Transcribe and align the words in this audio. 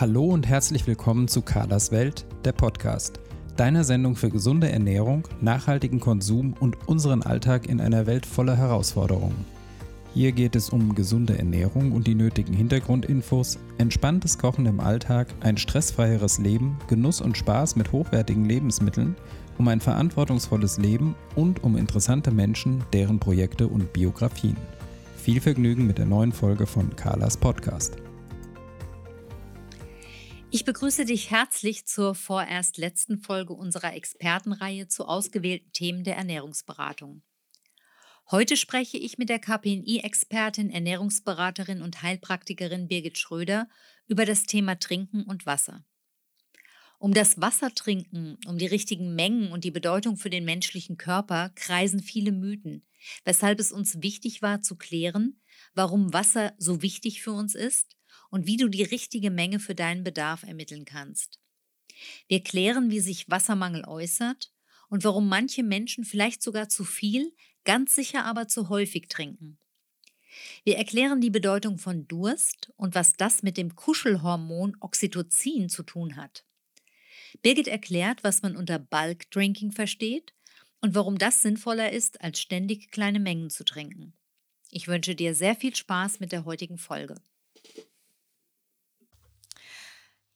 Hallo 0.00 0.26
und 0.26 0.46
herzlich 0.46 0.86
willkommen 0.86 1.26
zu 1.26 1.42
Carlas 1.42 1.90
Welt, 1.90 2.24
der 2.44 2.52
Podcast. 2.52 3.18
Deine 3.56 3.82
Sendung 3.82 4.14
für 4.14 4.30
gesunde 4.30 4.70
Ernährung, 4.70 5.26
nachhaltigen 5.40 5.98
Konsum 5.98 6.54
und 6.60 6.76
unseren 6.86 7.24
Alltag 7.24 7.68
in 7.68 7.80
einer 7.80 8.06
Welt 8.06 8.24
voller 8.24 8.56
Herausforderungen. 8.56 9.44
Hier 10.14 10.30
geht 10.30 10.54
es 10.54 10.70
um 10.70 10.94
gesunde 10.94 11.36
Ernährung 11.36 11.90
und 11.90 12.06
die 12.06 12.14
nötigen 12.14 12.54
Hintergrundinfos, 12.54 13.58
entspanntes 13.78 14.38
Kochen 14.38 14.66
im 14.66 14.78
Alltag, 14.78 15.34
ein 15.40 15.56
stressfreieres 15.56 16.38
Leben, 16.38 16.78
Genuss 16.86 17.20
und 17.20 17.36
Spaß 17.36 17.74
mit 17.74 17.90
hochwertigen 17.90 18.44
Lebensmitteln, 18.44 19.16
um 19.58 19.66
ein 19.66 19.80
verantwortungsvolles 19.80 20.78
Leben 20.78 21.16
und 21.34 21.64
um 21.64 21.76
interessante 21.76 22.30
Menschen, 22.30 22.84
deren 22.92 23.18
Projekte 23.18 23.66
und 23.66 23.92
Biografien. 23.92 24.56
Viel 25.16 25.40
Vergnügen 25.40 25.88
mit 25.88 25.98
der 25.98 26.06
neuen 26.06 26.30
Folge 26.30 26.68
von 26.68 26.94
Carlas 26.94 27.36
Podcast. 27.36 27.96
Ich 30.50 30.64
begrüße 30.64 31.04
dich 31.04 31.30
herzlich 31.30 31.84
zur 31.84 32.14
vorerst 32.14 32.78
letzten 32.78 33.18
Folge 33.18 33.52
unserer 33.52 33.92
Expertenreihe 33.92 34.88
zu 34.88 35.04
ausgewählten 35.04 35.72
Themen 35.72 36.04
der 36.04 36.16
Ernährungsberatung. 36.16 37.20
Heute 38.30 38.56
spreche 38.56 38.96
ich 38.96 39.18
mit 39.18 39.28
der 39.28 39.40
KPNI-Expertin, 39.40 40.70
Ernährungsberaterin 40.70 41.82
und 41.82 42.02
Heilpraktikerin 42.02 42.88
Birgit 42.88 43.18
Schröder 43.18 43.68
über 44.06 44.24
das 44.24 44.44
Thema 44.44 44.78
Trinken 44.78 45.24
und 45.24 45.44
Wasser. 45.44 45.84
Um 46.98 47.12
das 47.12 47.38
Wassertrinken, 47.38 48.38
um 48.46 48.56
die 48.56 48.66
richtigen 48.66 49.14
Mengen 49.14 49.52
und 49.52 49.64
die 49.64 49.70
Bedeutung 49.70 50.16
für 50.16 50.30
den 50.30 50.46
menschlichen 50.46 50.96
Körper 50.96 51.50
kreisen 51.56 52.00
viele 52.00 52.32
Mythen, 52.32 52.86
weshalb 53.24 53.60
es 53.60 53.70
uns 53.70 54.00
wichtig 54.02 54.40
war 54.40 54.62
zu 54.62 54.76
klären, 54.76 55.42
warum 55.74 56.14
Wasser 56.14 56.54
so 56.56 56.80
wichtig 56.80 57.20
für 57.20 57.32
uns 57.32 57.54
ist 57.54 57.97
und 58.30 58.46
wie 58.46 58.56
du 58.56 58.68
die 58.68 58.82
richtige 58.82 59.30
Menge 59.30 59.60
für 59.60 59.74
deinen 59.74 60.04
Bedarf 60.04 60.42
ermitteln 60.42 60.84
kannst. 60.84 61.40
Wir 62.28 62.42
klären, 62.42 62.90
wie 62.90 63.00
sich 63.00 63.28
Wassermangel 63.28 63.84
äußert 63.86 64.52
und 64.88 65.04
warum 65.04 65.28
manche 65.28 65.62
Menschen 65.62 66.04
vielleicht 66.04 66.42
sogar 66.42 66.68
zu 66.68 66.84
viel, 66.84 67.34
ganz 67.64 67.94
sicher 67.94 68.24
aber 68.24 68.48
zu 68.48 68.68
häufig 68.68 69.08
trinken. 69.08 69.58
Wir 70.64 70.76
erklären 70.76 71.20
die 71.20 71.30
Bedeutung 71.30 71.78
von 71.78 72.06
Durst 72.06 72.72
und 72.76 72.94
was 72.94 73.14
das 73.14 73.42
mit 73.42 73.56
dem 73.56 73.74
Kuschelhormon 73.74 74.76
Oxytocin 74.80 75.68
zu 75.68 75.82
tun 75.82 76.16
hat. 76.16 76.44
Birgit 77.42 77.68
erklärt, 77.68 78.24
was 78.24 78.42
man 78.42 78.56
unter 78.56 78.78
Bulk 78.78 79.30
Drinking 79.30 79.72
versteht 79.72 80.34
und 80.80 80.94
warum 80.94 81.18
das 81.18 81.42
sinnvoller 81.42 81.92
ist, 81.92 82.20
als 82.20 82.40
ständig 82.40 82.90
kleine 82.90 83.20
Mengen 83.20 83.50
zu 83.50 83.64
trinken. 83.64 84.14
Ich 84.70 84.86
wünsche 84.86 85.14
dir 85.14 85.34
sehr 85.34 85.56
viel 85.56 85.74
Spaß 85.74 86.20
mit 86.20 86.32
der 86.32 86.44
heutigen 86.44 86.78
Folge. 86.78 87.20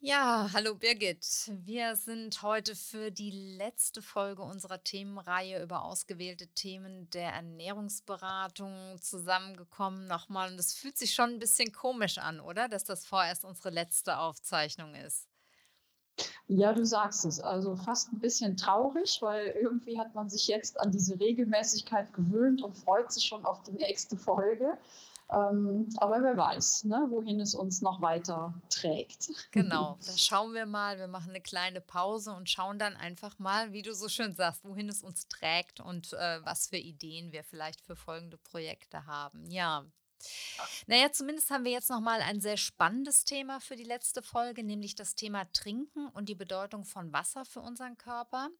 Ja, 0.05 0.51
hallo 0.53 0.75
Birgit. 0.75 1.25
Wir 1.65 1.95
sind 1.95 2.43
heute 2.43 2.75
für 2.75 3.13
die 3.13 3.31
letzte 3.31 4.03
Folge 4.03 4.43
unserer 4.43 4.83
Themenreihe 4.83 5.63
über 5.63 5.85
ausgewählte 5.85 6.49
Themen 6.49 7.09
der 7.11 7.33
Ernährungsberatung 7.33 9.01
zusammengekommen 9.01 10.09
nochmal. 10.09 10.51
Und 10.51 10.59
es 10.59 10.75
fühlt 10.75 10.99
sich 10.99 11.15
schon 11.15 11.31
ein 11.31 11.39
bisschen 11.39 11.71
komisch 11.71 12.19
an, 12.19 12.41
oder? 12.41 12.69
Dass 12.69 12.83
das 12.83 13.07
vorerst 13.07 13.45
unsere 13.45 13.71
letzte 13.71 14.19
Aufzeichnung 14.19 14.97
ist. 14.97 15.29
Ja, 16.49 16.73
du 16.73 16.85
sagst 16.85 17.25
es. 17.25 17.39
Also 17.39 17.77
fast 17.77 18.13
ein 18.13 18.19
bisschen 18.19 18.57
traurig, 18.57 19.19
weil 19.23 19.55
irgendwie 19.63 20.01
hat 20.01 20.17
man 20.17 20.29
sich 20.29 20.49
jetzt 20.49 20.81
an 20.81 20.91
diese 20.91 21.21
Regelmäßigkeit 21.21 22.13
gewöhnt 22.13 22.61
und 22.61 22.77
freut 22.77 23.13
sich 23.13 23.25
schon 23.25 23.45
auf 23.45 23.63
die 23.63 23.71
nächste 23.71 24.17
Folge. 24.17 24.77
Ähm, 25.33 25.89
aber 25.97 26.23
wer 26.23 26.37
weiß, 26.37 26.85
ne, 26.85 27.07
wohin 27.09 27.41
es 27.41 27.55
uns 27.55 27.81
noch 27.81 28.03
weiter 28.03 28.55
trägt. 28.69 29.31
Genau, 29.51 29.99
da 30.07 30.13
schauen 30.17 30.53
wir 30.53 30.67
mal. 30.67 30.99
Wir 30.99 31.09
machen 31.09 31.31
eine 31.31 31.41
kleine 31.41 31.81
Pause 31.81 32.33
und 32.33 32.51
schauen 32.51 32.79
dann 32.79 32.97
einfach 32.97 33.39
mal, 33.39 33.73
wie 33.73 33.83
du 33.83 33.95
so 33.95 34.09
schön 34.09 34.35
sagst, 34.35 34.65
wohin 34.65 34.89
es 34.89 35.03
uns 35.03 35.29
trägt 35.29 35.81
und 35.81 36.13
äh, 36.13 36.45
was 36.45 36.69
für 36.69 36.77
Ideen 36.77 37.33
wir 37.33 37.45
vielleicht 37.45 37.81
für 37.81 37.97
folgende 37.97 38.37
Projekte 38.37 39.07
haben. 39.07 39.51
Ja. 39.51 39.87
Naja, 40.87 41.11
zumindest 41.11 41.51
haben 41.51 41.65
wir 41.65 41.73
jetzt 41.73 41.91
nochmal 41.91 42.21
ein 42.21 42.41
sehr 42.41 42.57
spannendes 42.57 43.25
Thema 43.25 43.59
für 43.61 43.75
die 43.75 43.85
letzte 43.85 44.23
Folge, 44.23 44.63
nämlich 44.63 44.95
das 44.95 45.15
Thema 45.15 45.51
Trinken 45.53 46.09
und 46.11 46.29
die 46.29 46.35
Bedeutung 46.35 46.85
von 46.85 47.13
Wasser 47.13 47.45
für 47.45 47.61
unseren 47.61 47.99
Körper. 47.99 48.51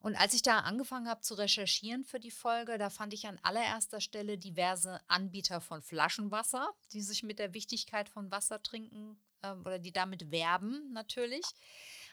Und 0.00 0.16
als 0.16 0.34
ich 0.34 0.42
da 0.42 0.60
angefangen 0.60 1.08
habe 1.08 1.20
zu 1.20 1.34
recherchieren 1.34 2.04
für 2.04 2.20
die 2.20 2.30
Folge, 2.30 2.78
da 2.78 2.90
fand 2.90 3.12
ich 3.14 3.26
an 3.26 3.38
allererster 3.42 4.00
Stelle 4.00 4.38
diverse 4.38 5.00
Anbieter 5.08 5.60
von 5.60 5.82
Flaschenwasser, 5.82 6.70
die 6.92 7.02
sich 7.02 7.22
mit 7.22 7.38
der 7.38 7.54
Wichtigkeit 7.54 8.08
von 8.08 8.30
Wasser 8.30 8.62
trinken 8.62 9.20
äh, 9.42 9.52
oder 9.52 9.78
die 9.78 9.92
damit 9.92 10.30
werben 10.30 10.92
natürlich. 10.92 11.44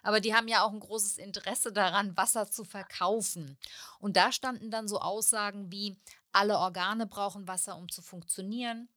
Aber 0.04 0.20
die 0.20 0.36
haben 0.36 0.48
ja 0.48 0.64
auch 0.64 0.72
ein 0.72 0.80
großes 0.80 1.18
Interesse 1.18 1.72
daran, 1.72 2.16
Wasser 2.16 2.50
zu 2.50 2.64
verkaufen. 2.64 3.58
Und 4.00 4.18
da 4.18 4.32
standen 4.32 4.70
dann 4.70 4.88
so 4.88 5.00
Aussagen 5.00 5.72
wie, 5.72 5.98
alle 6.32 6.58
Organe 6.58 7.08
brauchen 7.08 7.48
Wasser, 7.48 7.78
um 7.78 7.90
zu 7.90 8.02
funktionieren 8.02 8.90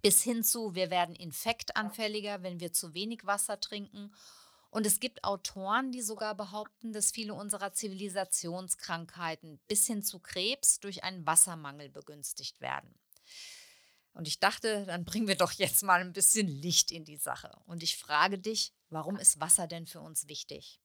bis 0.00 0.22
hin 0.22 0.42
zu, 0.42 0.74
wir 0.74 0.90
werden 0.90 1.14
infektanfälliger, 1.14 2.42
wenn 2.42 2.60
wir 2.60 2.72
zu 2.72 2.94
wenig 2.94 3.26
Wasser 3.26 3.60
trinken. 3.60 4.14
Und 4.72 4.86
es 4.86 5.00
gibt 5.00 5.22
Autoren, 5.22 5.92
die 5.92 6.00
sogar 6.00 6.34
behaupten, 6.34 6.94
dass 6.94 7.10
viele 7.10 7.34
unserer 7.34 7.74
Zivilisationskrankheiten 7.74 9.60
bis 9.68 9.86
hin 9.86 10.02
zu 10.02 10.18
Krebs 10.18 10.80
durch 10.80 11.04
einen 11.04 11.26
Wassermangel 11.26 11.90
begünstigt 11.90 12.62
werden. 12.62 12.98
Und 14.14 14.26
ich 14.26 14.40
dachte, 14.40 14.86
dann 14.86 15.04
bringen 15.04 15.28
wir 15.28 15.36
doch 15.36 15.52
jetzt 15.52 15.82
mal 15.82 16.00
ein 16.00 16.14
bisschen 16.14 16.48
Licht 16.48 16.90
in 16.90 17.04
die 17.04 17.18
Sache. 17.18 17.50
Und 17.66 17.82
ich 17.82 17.98
frage 17.98 18.38
dich, 18.38 18.72
warum 18.88 19.16
ist 19.16 19.40
Wasser 19.40 19.66
denn 19.66 19.86
für 19.86 20.00
uns 20.00 20.26
wichtig? 20.26 20.80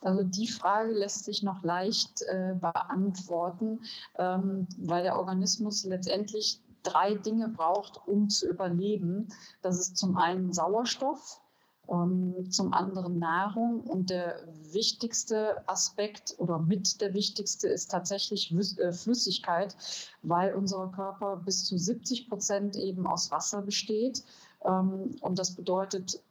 Also 0.00 0.22
die 0.22 0.48
Frage 0.48 0.92
lässt 0.92 1.26
sich 1.26 1.42
noch 1.42 1.62
leicht 1.62 2.22
äh, 2.22 2.54
beantworten, 2.58 3.84
ähm, 4.16 4.66
weil 4.78 5.02
der 5.02 5.18
Organismus 5.18 5.84
letztendlich 5.84 6.62
drei 6.82 7.16
Dinge 7.16 7.48
braucht, 7.48 8.00
um 8.06 8.30
zu 8.30 8.48
überleben. 8.48 9.28
Das 9.60 9.78
ist 9.78 9.98
zum 9.98 10.16
einen 10.16 10.54
Sauerstoff, 10.54 11.42
zum 12.50 12.72
anderen 12.72 13.18
Nahrung. 13.18 13.80
Und 13.80 14.10
der 14.10 14.36
wichtigste 14.70 15.68
Aspekt 15.68 16.34
oder 16.38 16.58
mit 16.58 17.00
der 17.00 17.14
wichtigste 17.14 17.68
ist 17.68 17.90
tatsächlich 17.90 18.54
äh, 18.78 18.92
Flüssigkeit, 18.92 19.76
weil 20.22 20.54
unser 20.54 20.88
Körper 20.88 21.36
bis 21.36 21.64
zu 21.64 21.76
70 21.76 22.28
Prozent 22.28 22.76
eben 22.76 23.06
aus 23.06 23.30
Wasser 23.30 23.62
besteht. 23.62 24.22
Ähm, 24.64 25.16
und 25.20 25.38
das 25.38 25.56
bedeutet, 25.56 26.22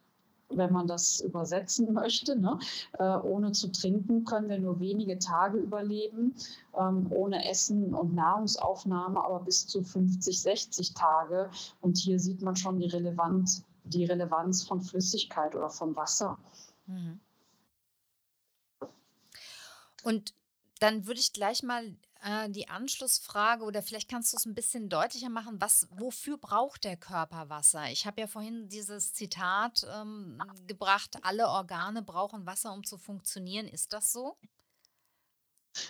wenn 0.50 0.72
man 0.72 0.88
das 0.88 1.20
übersetzen 1.20 1.94
möchte. 1.94 2.40
Ne? 2.40 2.58
Äh, 2.98 3.18
ohne 3.18 3.52
zu 3.52 3.70
trinken 3.70 4.24
können 4.24 4.50
wir 4.50 4.60
nur 4.60 4.80
wenige 4.80 5.20
Tage 5.20 5.58
überleben, 5.58 6.36
ähm, 6.80 7.08
ohne 7.12 7.48
Essen 7.50 7.94
und 7.94 8.16
Nahrungsaufnahme 8.16 9.24
aber 9.24 9.42
bis 9.42 9.68
zu 9.68 9.84
50, 9.84 10.42
60 10.42 10.94
Tage. 10.94 11.50
Und 11.82 11.98
hier 11.98 12.20
sieht 12.20 12.42
man 12.42 12.56
schon 12.56 12.80
die 12.80 12.88
Relevanz 12.88 13.66
die 13.90 14.06
Relevanz 14.06 14.64
von 14.64 14.82
Flüssigkeit 14.82 15.56
oder 15.56 15.70
von 15.70 15.96
Wasser. 15.96 16.38
Mhm. 16.86 17.20
Und 20.04 20.34
dann 20.80 21.06
würde 21.06 21.20
ich 21.20 21.34
gleich 21.34 21.62
mal 21.62 21.96
äh, 22.22 22.50
die 22.50 22.70
Anschlussfrage 22.70 23.64
oder 23.64 23.82
vielleicht 23.82 24.10
kannst 24.10 24.34
du 24.34 24.38
es 24.38 24.46
ein 24.46 24.54
bisschen 24.54 24.90
deutlicher 24.90 25.30
machen, 25.30 25.60
was, 25.60 25.88
wofür 25.92 26.38
braucht 26.38 26.84
der 26.84 26.98
Körper 26.98 27.50
Wasser? 27.50 27.90
Ich 27.92 28.06
habe 28.06 28.22
ja 28.22 28.28
vorhin 28.28 28.70
dieses 28.70 29.14
Zitat 29.14 29.86
ähm, 29.94 30.42
gebracht, 30.68 31.18
alle 31.22 31.48
Organe 31.48 32.02
brauchen 32.02 32.46
Wasser, 32.46 32.74
um 32.74 32.84
zu 32.84 32.98
funktionieren. 32.98 33.68
Ist 33.68 33.94
das 33.94 34.12
so? 34.12 34.38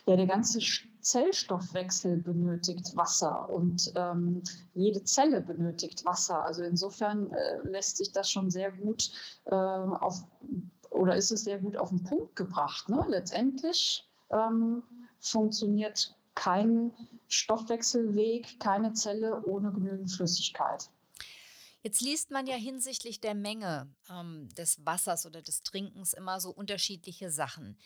Ja, 0.05 0.15
der 0.15 0.27
ganze 0.27 0.59
Zellstoffwechsel 1.01 2.17
benötigt 2.17 2.95
Wasser 2.95 3.49
und 3.49 3.91
ähm, 3.95 4.43
jede 4.73 5.03
Zelle 5.03 5.41
benötigt 5.41 6.05
Wasser. 6.05 6.43
Also 6.43 6.63
insofern 6.63 7.31
äh, 7.31 7.59
lässt 7.63 7.97
sich 7.97 8.11
das 8.11 8.29
schon 8.29 8.51
sehr 8.51 8.71
gut 8.71 9.11
äh, 9.45 9.55
auf 9.55 10.23
oder 10.89 11.15
ist 11.15 11.31
es 11.31 11.43
sehr 11.43 11.59
gut 11.59 11.77
auf 11.77 11.89
den 11.89 12.03
Punkt 12.03 12.35
gebracht. 12.35 12.89
Ne? 12.89 13.05
Letztendlich 13.07 14.07
ähm, 14.31 14.83
funktioniert 15.19 16.15
kein 16.35 16.91
Stoffwechselweg, 17.27 18.59
keine 18.59 18.93
Zelle 18.93 19.43
ohne 19.45 19.71
genügend 19.71 20.11
Flüssigkeit. 20.11 20.89
Jetzt 21.81 22.01
liest 22.01 22.31
man 22.31 22.45
ja 22.45 22.55
hinsichtlich 22.55 23.21
der 23.21 23.35
Menge 23.35 23.87
ähm, 24.09 24.49
des 24.57 24.85
Wassers 24.85 25.25
oder 25.25 25.41
des 25.41 25.63
Trinkens 25.63 26.13
immer 26.13 26.41
so 26.41 26.49
unterschiedliche 26.51 27.31
Sachen. 27.31 27.77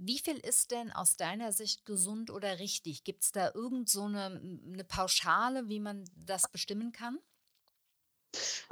Wie 0.00 0.18
viel 0.18 0.36
ist 0.36 0.70
denn 0.70 0.92
aus 0.92 1.16
deiner 1.16 1.50
Sicht 1.50 1.84
gesund 1.84 2.30
oder 2.30 2.60
richtig? 2.60 3.02
Gibt 3.02 3.24
es 3.24 3.32
da 3.32 3.50
irgend 3.52 3.88
so 3.88 4.04
eine, 4.04 4.40
eine 4.72 4.84
Pauschale, 4.84 5.68
wie 5.68 5.80
man 5.80 6.04
das 6.14 6.48
bestimmen 6.50 6.92
kann? 6.92 7.18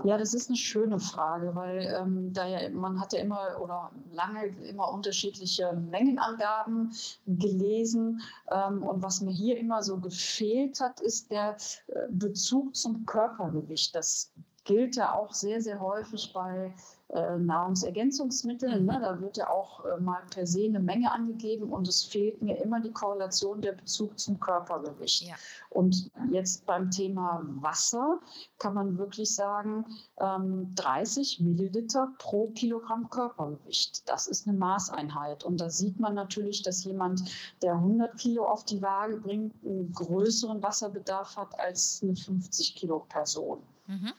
Ja, 0.05 0.19
das 0.19 0.35
ist 0.35 0.49
eine 0.49 0.57
schöne 0.57 1.01
Frage, 1.01 1.55
weil 1.55 1.93
ähm, 1.99 2.33
da 2.33 2.47
ja, 2.47 2.69
man 2.69 3.01
hat 3.01 3.13
ja 3.13 3.21
immer 3.21 3.61
oder 3.61 3.91
lange 4.13 4.47
immer 4.69 4.93
unterschiedliche 4.93 5.73
Mengenangaben 5.73 6.93
gelesen. 7.27 8.21
Ähm, 8.51 8.83
und 8.83 9.03
was 9.03 9.23
mir 9.23 9.33
hier 9.33 9.59
immer 9.59 9.83
so 9.83 9.99
gefehlt 9.99 10.81
hat, 10.81 11.01
ist 11.01 11.31
der 11.31 11.57
äh, 11.89 12.07
Bezug 12.11 12.77
zum 12.77 13.07
Körpergewicht. 13.07 13.95
Das 13.95 14.31
gilt 14.65 14.97
ja 14.97 15.15
auch 15.15 15.33
sehr, 15.33 15.63
sehr 15.63 15.81
häufig 15.81 16.33
bei 16.33 16.75
äh, 17.09 17.39
Nahrungsergänzungsmitteln. 17.39 18.85
Ne? 18.85 18.99
Da 19.01 19.21
wird 19.21 19.37
ja 19.37 19.49
auch 19.49 19.85
äh, 19.85 20.01
mal 20.01 20.23
per 20.29 20.47
se 20.47 20.65
eine 20.65 20.81
Menge 20.81 21.13
angegeben 21.13 21.73
und 21.73 21.87
es 21.87 22.03
fehlt 22.03 22.43
mir 22.43 22.61
immer 22.61 22.81
die 22.81 22.91
Korrelation 22.91 23.61
der 23.61 23.73
Bezug 23.73 24.19
zum 24.19 24.41
Körpergewicht. 24.41 25.23
Ja. 25.23 25.37
Und 25.71 26.11
jetzt 26.33 26.67
beim 26.67 26.91
Thema 26.91 27.43
Wasser 27.61 28.19
kann 28.59 28.75
man 28.75 28.99
wirklich 28.99 29.33
sagen, 29.33 29.85
ähm, 30.19 30.75
30 30.75 31.41
Milliliter 31.41 32.13
pro 32.19 32.49
Kilogramm 32.49 33.09
Körpergewicht. 33.09 34.09
Das 34.09 34.27
ist 34.27 34.49
eine 34.49 34.59
Maßeinheit. 34.59 35.45
Und 35.45 35.61
da 35.61 35.71
sieht 35.71 36.01
man 36.01 36.15
natürlich, 36.15 36.63
dass 36.63 36.83
jemand, 36.83 37.23
der 37.63 37.75
100 37.75 38.19
Kilo 38.19 38.47
auf 38.47 38.65
die 38.65 38.83
Waage 38.83 39.19
bringt, 39.19 39.55
einen 39.65 39.93
größeren 39.93 40.61
Wasserbedarf 40.61 41.37
hat 41.37 41.59
als 41.61 42.01
eine 42.03 42.17
50 42.17 42.75
Kilo 42.75 43.07
Person. 43.09 43.63
Mhm. 43.87 44.13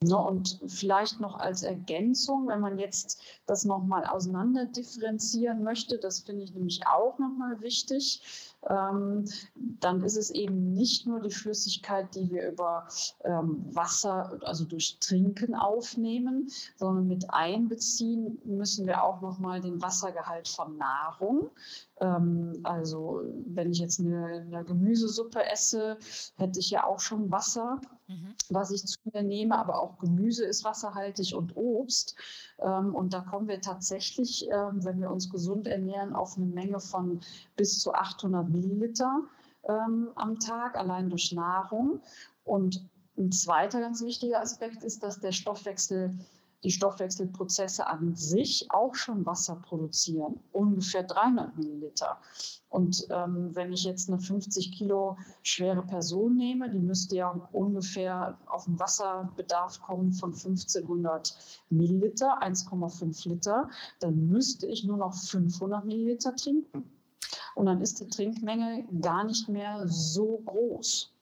Ne, 0.00 0.16
und 0.16 0.60
vielleicht 0.68 1.18
noch 1.18 1.40
als 1.40 1.64
Ergänzung, 1.64 2.46
wenn 2.46 2.60
man 2.60 2.78
jetzt 2.78 3.20
das 3.46 3.64
nochmal 3.64 4.06
auseinander 4.06 4.64
differenzieren 4.66 5.64
möchte, 5.64 5.98
das 5.98 6.20
finde 6.20 6.44
ich 6.44 6.54
nämlich 6.54 6.86
auch 6.86 7.18
nochmal 7.18 7.60
wichtig, 7.62 8.22
ähm, 8.68 9.24
dann 9.80 10.04
ist 10.04 10.16
es 10.16 10.30
eben 10.30 10.72
nicht 10.72 11.08
nur 11.08 11.18
die 11.18 11.32
Flüssigkeit, 11.32 12.14
die 12.14 12.30
wir 12.30 12.48
über 12.48 12.86
ähm, 13.24 13.64
Wasser, 13.74 14.38
also 14.42 14.64
durch 14.64 14.98
Trinken 15.00 15.56
aufnehmen, 15.56 16.48
sondern 16.76 17.08
mit 17.08 17.30
einbeziehen 17.30 18.38
müssen 18.44 18.86
wir 18.86 19.02
auch 19.02 19.20
nochmal 19.20 19.60
den 19.60 19.82
Wassergehalt 19.82 20.46
von 20.46 20.76
Nahrung. 20.76 21.50
Ähm, 22.00 22.60
also 22.62 23.22
wenn 23.46 23.72
ich 23.72 23.80
jetzt 23.80 23.98
eine, 23.98 24.46
eine 24.46 24.64
Gemüsesuppe 24.64 25.44
esse, 25.44 25.98
hätte 26.36 26.60
ich 26.60 26.70
ja 26.70 26.84
auch 26.84 27.00
schon 27.00 27.32
Wasser 27.32 27.80
mhm. 28.08 28.34
was 28.48 28.70
ich 28.70 28.84
zu 28.84 28.98
mir 29.12 29.22
nehme, 29.22 29.56
aber 29.56 29.80
auch 29.80 29.98
Gemüse 29.98 30.44
ist 30.44 30.64
wasserhaltig 30.64 31.34
und 31.34 31.56
Obst. 31.56 32.16
Ähm, 32.58 32.94
und 32.94 33.12
da 33.12 33.20
kommen 33.20 33.48
wir 33.48 33.60
tatsächlich, 33.60 34.48
ähm, 34.50 34.84
wenn 34.84 35.00
wir 35.00 35.10
uns 35.10 35.30
gesund 35.30 35.66
ernähren, 35.66 36.14
auf 36.14 36.36
eine 36.36 36.46
Menge 36.46 36.80
von 36.80 37.20
bis 37.56 37.80
zu 37.80 37.94
800 37.94 38.48
Milliliter 38.48 39.20
ähm, 39.68 40.08
am 40.16 40.38
Tag, 40.38 40.76
allein 40.76 41.10
durch 41.10 41.32
Nahrung. 41.32 42.00
Und 42.44 42.82
ein 43.16 43.32
zweiter 43.32 43.80
ganz 43.80 44.02
wichtiger 44.02 44.40
Aspekt 44.40 44.82
ist, 44.84 45.02
dass 45.02 45.20
der 45.20 45.32
Stoffwechsel 45.32 46.14
die 46.64 46.70
Stoffwechselprozesse 46.70 47.86
an 47.86 48.14
sich 48.14 48.66
auch 48.70 48.94
schon 48.94 49.24
Wasser 49.24 49.56
produzieren, 49.56 50.40
ungefähr 50.52 51.04
300 51.04 51.56
Milliliter. 51.56 52.18
Und 52.68 53.06
ähm, 53.10 53.54
wenn 53.54 53.72
ich 53.72 53.84
jetzt 53.84 54.08
eine 54.08 54.18
50 54.18 54.72
Kilo 54.72 55.16
schwere 55.42 55.82
Person 55.82 56.36
nehme, 56.36 56.68
die 56.68 56.80
müsste 56.80 57.16
ja 57.16 57.48
ungefähr 57.52 58.38
auf 58.46 58.66
einen 58.66 58.78
Wasserbedarf 58.78 59.80
kommen 59.80 60.12
von 60.12 60.32
1500 60.34 61.34
Milliliter, 61.70 62.42
1,5 62.42 63.28
Liter, 63.28 63.70
dann 64.00 64.28
müsste 64.28 64.66
ich 64.66 64.84
nur 64.84 64.96
noch 64.96 65.14
500 65.14 65.84
Milliliter 65.84 66.34
trinken. 66.34 66.90
Und 67.54 67.66
dann 67.66 67.80
ist 67.80 68.00
die 68.00 68.08
Trinkmenge 68.08 68.86
gar 69.00 69.24
nicht 69.24 69.48
mehr 69.48 69.86
so 69.88 70.42
groß. 70.44 71.12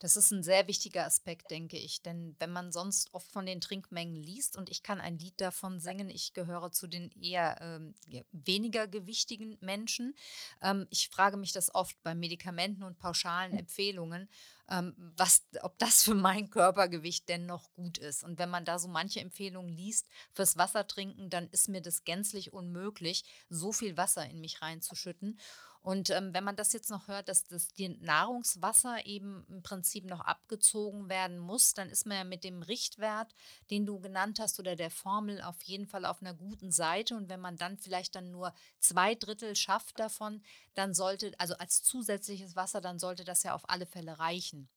Das 0.00 0.16
ist 0.16 0.30
ein 0.30 0.42
sehr 0.42 0.66
wichtiger 0.66 1.04
Aspekt, 1.04 1.50
denke 1.50 1.76
ich. 1.76 2.02
Denn 2.02 2.34
wenn 2.38 2.50
man 2.50 2.72
sonst 2.72 3.12
oft 3.12 3.30
von 3.30 3.44
den 3.44 3.60
Trinkmengen 3.60 4.16
liest 4.16 4.56
und 4.56 4.70
ich 4.70 4.82
kann 4.82 4.98
ein 4.98 5.18
Lied 5.18 5.38
davon 5.40 5.78
singen, 5.78 6.08
ich 6.08 6.32
gehöre 6.32 6.72
zu 6.72 6.86
den 6.86 7.10
eher 7.20 7.60
ähm, 7.60 7.94
weniger 8.32 8.88
gewichtigen 8.88 9.58
Menschen. 9.60 10.16
Ähm, 10.62 10.86
ich 10.88 11.10
frage 11.10 11.36
mich 11.36 11.52
das 11.52 11.74
oft 11.74 12.02
bei 12.02 12.14
Medikamenten 12.14 12.82
und 12.82 12.98
pauschalen 12.98 13.52
Empfehlungen, 13.58 14.30
ähm, 14.70 14.94
was, 15.16 15.42
ob 15.60 15.78
das 15.78 16.02
für 16.02 16.14
mein 16.14 16.48
Körpergewicht 16.48 17.28
denn 17.28 17.44
noch 17.44 17.70
gut 17.74 17.98
ist. 17.98 18.24
Und 18.24 18.38
wenn 18.38 18.48
man 18.48 18.64
da 18.64 18.78
so 18.78 18.88
manche 18.88 19.20
Empfehlungen 19.20 19.70
liest 19.70 20.08
fürs 20.32 20.56
Wasser 20.56 20.86
trinken, 20.86 21.28
dann 21.28 21.46
ist 21.50 21.68
mir 21.68 21.82
das 21.82 22.04
gänzlich 22.04 22.54
unmöglich, 22.54 23.24
so 23.50 23.70
viel 23.70 23.98
Wasser 23.98 24.26
in 24.26 24.40
mich 24.40 24.62
reinzuschütten. 24.62 25.38
Und 25.82 26.10
ähm, 26.10 26.34
wenn 26.34 26.44
man 26.44 26.56
das 26.56 26.74
jetzt 26.74 26.90
noch 26.90 27.08
hört, 27.08 27.28
dass 27.28 27.44
das 27.44 27.68
die 27.68 27.88
Nahrungswasser 27.88 29.06
eben 29.06 29.46
im 29.48 29.62
Prinzip 29.62 30.04
noch 30.04 30.20
abgezogen 30.20 31.08
werden 31.08 31.38
muss, 31.38 31.72
dann 31.72 31.88
ist 31.88 32.06
man 32.06 32.18
ja 32.18 32.24
mit 32.24 32.44
dem 32.44 32.62
Richtwert, 32.62 33.34
den 33.70 33.86
du 33.86 33.98
genannt 33.98 34.40
hast, 34.40 34.60
oder 34.60 34.76
der 34.76 34.90
Formel 34.90 35.40
auf 35.40 35.62
jeden 35.62 35.86
Fall 35.86 36.04
auf 36.04 36.20
einer 36.20 36.34
guten 36.34 36.70
Seite. 36.70 37.16
Und 37.16 37.30
wenn 37.30 37.40
man 37.40 37.56
dann 37.56 37.78
vielleicht 37.78 38.14
dann 38.14 38.30
nur 38.30 38.52
zwei 38.78 39.14
Drittel 39.14 39.56
schafft 39.56 39.98
davon, 39.98 40.42
dann 40.74 40.92
sollte, 40.92 41.32
also 41.38 41.54
als 41.54 41.82
zusätzliches 41.82 42.56
Wasser, 42.56 42.82
dann 42.82 42.98
sollte 42.98 43.24
das 43.24 43.42
ja 43.42 43.54
auf 43.54 43.68
alle 43.70 43.86
Fälle 43.86 44.18
reichen. 44.18 44.68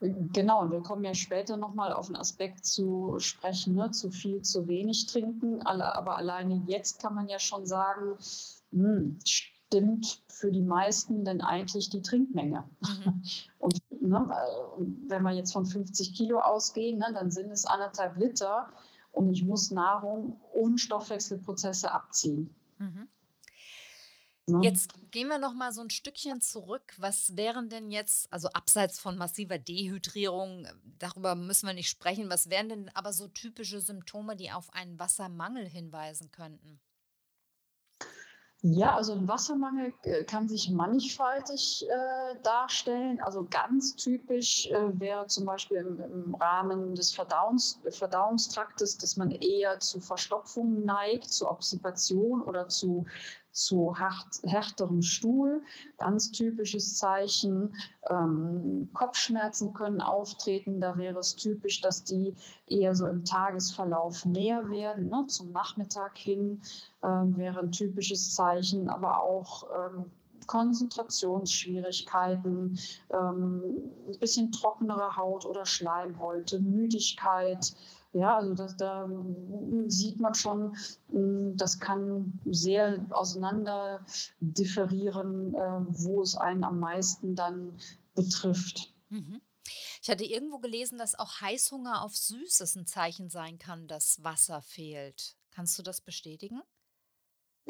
Genau, 0.00 0.62
und 0.62 0.72
wir 0.72 0.80
kommen 0.80 1.04
ja 1.04 1.14
später 1.14 1.58
nochmal 1.58 1.92
auf 1.92 2.06
einen 2.06 2.16
Aspekt 2.16 2.64
zu 2.64 3.18
sprechen, 3.18 3.74
ne? 3.74 3.90
zu 3.90 4.10
viel, 4.10 4.40
zu 4.40 4.66
wenig 4.66 5.06
trinken. 5.06 5.60
Aber 5.62 6.16
alleine 6.16 6.62
jetzt 6.66 7.00
kann 7.00 7.14
man 7.14 7.28
ja 7.28 7.38
schon 7.38 7.66
sagen, 7.66 8.16
hm, 8.72 9.18
stimmt 9.70 10.22
für 10.28 10.50
die 10.50 10.62
meisten 10.62 11.24
denn 11.24 11.40
eigentlich 11.40 11.90
die 11.90 12.02
Trinkmenge? 12.02 12.68
Mhm. 12.80 13.22
Und 13.58 13.80
ne, 14.00 14.28
wenn 15.06 15.22
wir 15.22 15.32
jetzt 15.32 15.52
von 15.52 15.64
50 15.64 16.14
Kilo 16.14 16.40
ausgehen, 16.40 16.98
ne, 16.98 17.12
dann 17.14 17.30
sind 17.30 17.50
es 17.50 17.64
anderthalb 17.64 18.16
Liter 18.16 18.68
und 19.12 19.30
ich 19.30 19.44
muss 19.44 19.70
Nahrung 19.70 20.40
und 20.52 20.78
Stoffwechselprozesse 20.78 21.92
abziehen. 21.92 22.54
Mhm. 22.78 23.08
Ne? 24.46 24.60
Jetzt 24.62 24.94
gehen 25.10 25.28
wir 25.28 25.38
noch 25.38 25.52
mal 25.52 25.72
so 25.72 25.80
ein 25.80 25.90
Stückchen 25.90 26.40
zurück. 26.40 26.94
Was 26.96 27.36
wären 27.36 27.68
denn 27.68 27.90
jetzt, 27.90 28.32
also 28.32 28.48
abseits 28.48 28.98
von 28.98 29.16
massiver 29.18 29.58
Dehydrierung, 29.58 30.66
darüber 30.98 31.34
müssen 31.34 31.66
wir 31.66 31.74
nicht 31.74 31.88
sprechen, 31.88 32.30
was 32.30 32.50
wären 32.50 32.68
denn 32.68 32.90
aber 32.94 33.12
so 33.12 33.28
typische 33.28 33.80
Symptome, 33.80 34.36
die 34.36 34.50
auf 34.50 34.72
einen 34.72 34.98
Wassermangel 34.98 35.68
hinweisen 35.68 36.30
könnten? 36.30 36.80
Ja, 38.62 38.94
also 38.94 39.14
ein 39.14 39.26
Wassermangel 39.26 39.94
äh, 40.02 40.22
kann 40.24 40.46
sich 40.46 40.70
mannigfaltig 40.70 41.86
äh, 41.88 42.38
darstellen. 42.42 43.18
Also 43.20 43.46
ganz 43.48 43.96
typisch 43.96 44.66
äh, 44.66 45.00
wäre 45.00 45.26
zum 45.28 45.46
Beispiel 45.46 45.78
im, 45.78 45.98
im 45.98 46.34
Rahmen 46.34 46.94
des 46.94 47.10
Verdauungs, 47.14 47.80
Verdauungstraktes, 47.88 48.98
dass 48.98 49.16
man 49.16 49.30
eher 49.30 49.80
zu 49.80 50.00
Verstopfungen 50.00 50.84
neigt, 50.84 51.32
zu 51.32 51.48
Obstipation 51.48 52.42
oder 52.42 52.68
zu 52.68 53.06
zu 53.52 53.98
hart, 53.98 54.40
härterem 54.44 55.02
Stuhl. 55.02 55.62
Ganz 55.98 56.30
typisches 56.30 56.98
Zeichen. 56.98 57.74
Ähm, 58.08 58.88
Kopfschmerzen 58.92 59.72
können 59.72 60.00
auftreten. 60.00 60.80
Da 60.80 60.96
wäre 60.96 61.18
es 61.18 61.36
typisch, 61.36 61.80
dass 61.80 62.04
die 62.04 62.34
eher 62.66 62.94
so 62.94 63.06
im 63.06 63.24
Tagesverlauf 63.24 64.24
mehr 64.24 64.68
werden. 64.70 65.08
Ne? 65.08 65.24
Zum 65.28 65.52
Nachmittag 65.52 66.16
hin 66.16 66.60
ähm, 67.02 67.36
wäre 67.36 67.60
ein 67.60 67.72
typisches 67.72 68.34
Zeichen, 68.34 68.88
aber 68.88 69.22
auch 69.22 69.66
ähm, 69.74 70.06
Konzentrationsschwierigkeiten, 70.46 72.78
ähm, 73.12 73.62
ein 74.08 74.18
bisschen 74.18 74.52
trockenere 74.52 75.16
Haut 75.16 75.44
oder 75.46 75.66
Schleimhäute, 75.66 76.60
Müdigkeit. 76.60 77.74
Ja, 78.12 78.36
also 78.36 78.54
das, 78.54 78.76
da 78.76 79.08
sieht 79.86 80.18
man 80.18 80.34
schon, 80.34 80.76
hm, 81.10 81.56
das 81.56 81.78
kann 81.78 82.40
sehr 82.44 83.06
auseinander 83.10 84.04
differieren, 84.40 85.54
äh, 85.54 85.80
wo 85.88 86.22
es 86.22 86.34
einen 86.34 86.64
am 86.64 86.80
meisten 86.80 87.36
dann 87.36 87.78
betrifft. 88.14 88.92
Mhm. 89.10 89.40
Ich 90.02 90.10
hatte 90.10 90.24
irgendwo 90.24 90.58
gelesen, 90.58 90.98
dass 90.98 91.16
auch 91.18 91.40
Heißhunger 91.40 92.02
auf 92.02 92.16
Süßes 92.16 92.76
ein 92.76 92.86
Zeichen 92.86 93.28
sein 93.28 93.58
kann, 93.58 93.86
dass 93.86 94.22
Wasser 94.24 94.62
fehlt. 94.62 95.36
Kannst 95.50 95.78
du 95.78 95.82
das 95.82 96.00
bestätigen? 96.00 96.62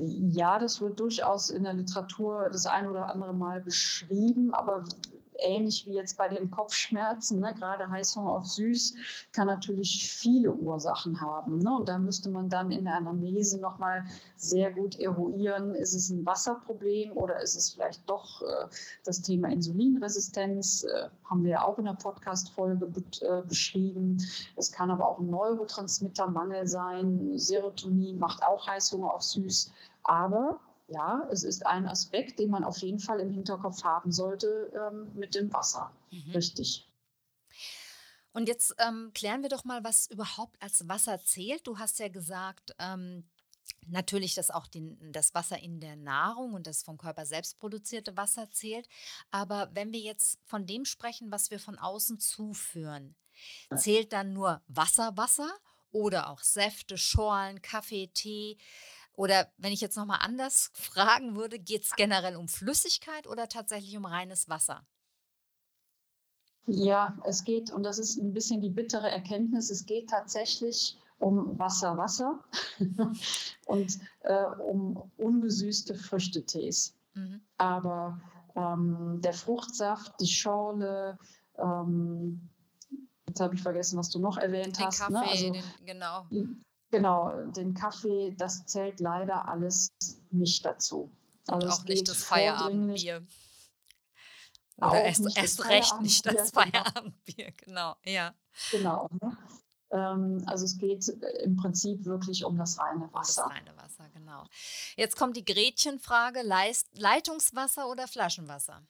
Ja, 0.00 0.58
das 0.58 0.80
wird 0.80 1.00
durchaus 1.00 1.50
in 1.50 1.64
der 1.64 1.74
Literatur 1.74 2.48
das 2.50 2.66
ein 2.66 2.88
oder 2.88 3.10
andere 3.10 3.34
Mal 3.34 3.60
beschrieben, 3.60 4.54
aber 4.54 4.84
ähnlich 5.40 5.86
wie 5.86 5.94
jetzt 5.94 6.16
bei 6.16 6.28
den 6.28 6.50
Kopfschmerzen, 6.50 7.40
ne, 7.40 7.54
gerade 7.54 7.88
Heißhunger 7.88 8.32
auf 8.32 8.46
Süß, 8.46 8.94
kann 9.32 9.46
natürlich 9.46 10.10
viele 10.10 10.52
Ursachen 10.52 11.20
haben. 11.20 11.58
Ne? 11.58 11.76
Und 11.76 11.88
da 11.88 11.98
müsste 11.98 12.30
man 12.30 12.48
dann 12.48 12.70
in 12.70 12.84
der 12.84 12.96
Anamnese 12.96 13.60
nochmal 13.60 14.04
sehr 14.36 14.72
gut 14.72 14.98
eruieren, 14.98 15.74
ist 15.74 15.94
es 15.94 16.10
ein 16.10 16.24
Wasserproblem 16.24 17.16
oder 17.16 17.40
ist 17.40 17.56
es 17.56 17.70
vielleicht 17.70 18.08
doch 18.08 18.42
äh, 18.42 18.66
das 19.04 19.22
Thema 19.22 19.48
Insulinresistenz, 19.48 20.84
äh, 20.84 21.08
haben 21.24 21.44
wir 21.44 21.50
ja 21.50 21.64
auch 21.64 21.78
in 21.78 21.84
der 21.84 21.94
Podcast-Folge 21.94 22.86
be 22.86 23.02
äh, 23.20 23.42
beschrieben. 23.42 24.18
Es 24.56 24.72
kann 24.72 24.90
aber 24.90 25.08
auch 25.08 25.18
ein 25.18 25.30
Neurotransmittermangel 25.30 26.66
sein. 26.66 27.38
Serotonin 27.38 28.18
macht 28.18 28.42
auch 28.42 28.66
Heißhunger 28.66 29.14
auf 29.14 29.22
Süß. 29.22 29.72
Aber 30.02 30.60
ja, 30.90 31.26
es 31.30 31.44
ist 31.44 31.66
ein 31.66 31.86
Aspekt, 31.86 32.38
den 32.38 32.50
man 32.50 32.64
auf 32.64 32.78
jeden 32.78 32.98
Fall 32.98 33.20
im 33.20 33.30
Hinterkopf 33.30 33.84
haben 33.84 34.12
sollte 34.12 34.72
ähm, 34.74 35.10
mit 35.14 35.34
dem 35.34 35.52
Wasser. 35.52 35.92
Mhm. 36.10 36.32
Richtig. 36.32 36.86
Und 38.32 38.48
jetzt 38.48 38.74
ähm, 38.78 39.10
klären 39.14 39.42
wir 39.42 39.48
doch 39.48 39.64
mal, 39.64 39.82
was 39.82 40.08
überhaupt 40.10 40.60
als 40.62 40.88
Wasser 40.88 41.20
zählt. 41.24 41.66
Du 41.66 41.78
hast 41.78 41.98
ja 41.98 42.08
gesagt, 42.08 42.74
ähm, 42.78 43.28
natürlich, 43.86 44.34
dass 44.34 44.50
auch 44.50 44.66
den, 44.66 45.12
das 45.12 45.34
Wasser 45.34 45.58
in 45.58 45.80
der 45.80 45.96
Nahrung 45.96 46.54
und 46.54 46.66
das 46.66 46.82
vom 46.82 46.98
Körper 46.98 47.26
selbst 47.26 47.58
produzierte 47.58 48.16
Wasser 48.16 48.50
zählt. 48.50 48.88
Aber 49.30 49.70
wenn 49.74 49.92
wir 49.92 50.00
jetzt 50.00 50.38
von 50.44 50.66
dem 50.66 50.84
sprechen, 50.84 51.30
was 51.30 51.50
wir 51.50 51.58
von 51.58 51.78
außen 51.78 52.18
zuführen, 52.20 53.16
zählt 53.74 54.12
dann 54.12 54.32
nur 54.32 54.62
Wasser 54.68 55.16
Wasser 55.16 55.50
oder 55.92 56.30
auch 56.30 56.40
Säfte, 56.40 56.98
Schorlen, 56.98 57.62
Kaffee, 57.62 58.08
Tee. 58.08 58.58
Oder 59.20 59.48
wenn 59.58 59.70
ich 59.70 59.82
jetzt 59.82 59.96
nochmal 59.96 60.20
anders 60.22 60.70
fragen 60.72 61.36
würde, 61.36 61.58
geht 61.58 61.84
es 61.84 61.94
generell 61.94 62.36
um 62.36 62.48
Flüssigkeit 62.48 63.26
oder 63.26 63.48
tatsächlich 63.48 63.94
um 63.98 64.06
reines 64.06 64.48
Wasser? 64.48 64.86
Ja, 66.66 67.18
es 67.24 67.44
geht, 67.44 67.70
und 67.70 67.82
das 67.82 67.98
ist 67.98 68.16
ein 68.16 68.32
bisschen 68.32 68.62
die 68.62 68.70
bittere 68.70 69.10
Erkenntnis, 69.10 69.68
es 69.68 69.84
geht 69.84 70.08
tatsächlich 70.08 70.98
um 71.18 71.58
Wasser, 71.58 71.98
Wasser 71.98 72.42
und 73.66 73.98
äh, 74.20 74.44
um 74.44 75.10
ungesüßte 75.18 75.94
Früchtetees. 75.96 76.94
Mhm. 77.12 77.42
Aber 77.58 78.22
ähm, 78.56 79.20
der 79.20 79.34
Fruchtsaft, 79.34 80.18
die 80.18 80.28
Schorle, 80.28 81.18
ähm, 81.58 82.48
jetzt 83.28 83.40
habe 83.40 83.54
ich 83.54 83.62
vergessen, 83.62 83.98
was 83.98 84.08
du 84.08 84.18
noch 84.18 84.38
erwähnt 84.38 84.78
den 84.78 84.86
hast. 84.86 85.10
Ne? 85.10 85.20
Kaffee, 85.20 85.50
ne? 85.50 85.52
also, 85.52 85.52
den, 85.52 85.64
genau. 85.84 86.26
Genau, 86.90 87.30
den 87.52 87.74
Kaffee, 87.74 88.34
das 88.36 88.66
zählt 88.66 89.00
leider 89.00 89.48
alles 89.48 89.92
nicht 90.30 90.64
dazu. 90.64 91.10
Also 91.46 91.66
und 91.66 91.72
auch 91.72 91.84
nicht 91.84 92.08
das 92.08 92.24
Feierabendbier. 92.24 93.24
Oder 94.76 95.04
erst, 95.04 95.36
erst 95.36 95.64
recht 95.66 96.00
nicht 96.00 96.26
das 96.26 96.52
genau. 96.52 96.62
Feierabendbier, 96.62 97.52
genau, 97.52 97.96
ja. 98.04 98.34
Genau. 98.70 99.08
Ne? 99.20 99.36
Ähm, 99.90 100.42
also 100.46 100.64
es 100.64 100.78
geht 100.78 101.08
äh, 101.08 101.42
im 101.44 101.56
Prinzip 101.56 102.04
wirklich 102.04 102.44
um 102.44 102.56
das 102.56 102.78
reine 102.78 103.12
Wasser. 103.12 103.42
Das 103.42 103.50
reine 103.50 103.76
Wasser, 103.76 104.08
genau. 104.10 104.44
Jetzt 104.96 105.16
kommt 105.16 105.36
die 105.36 105.44
Gretchenfrage, 105.44 106.42
Leitungswasser 106.42 107.88
oder 107.88 108.08
Flaschenwasser? 108.08 108.82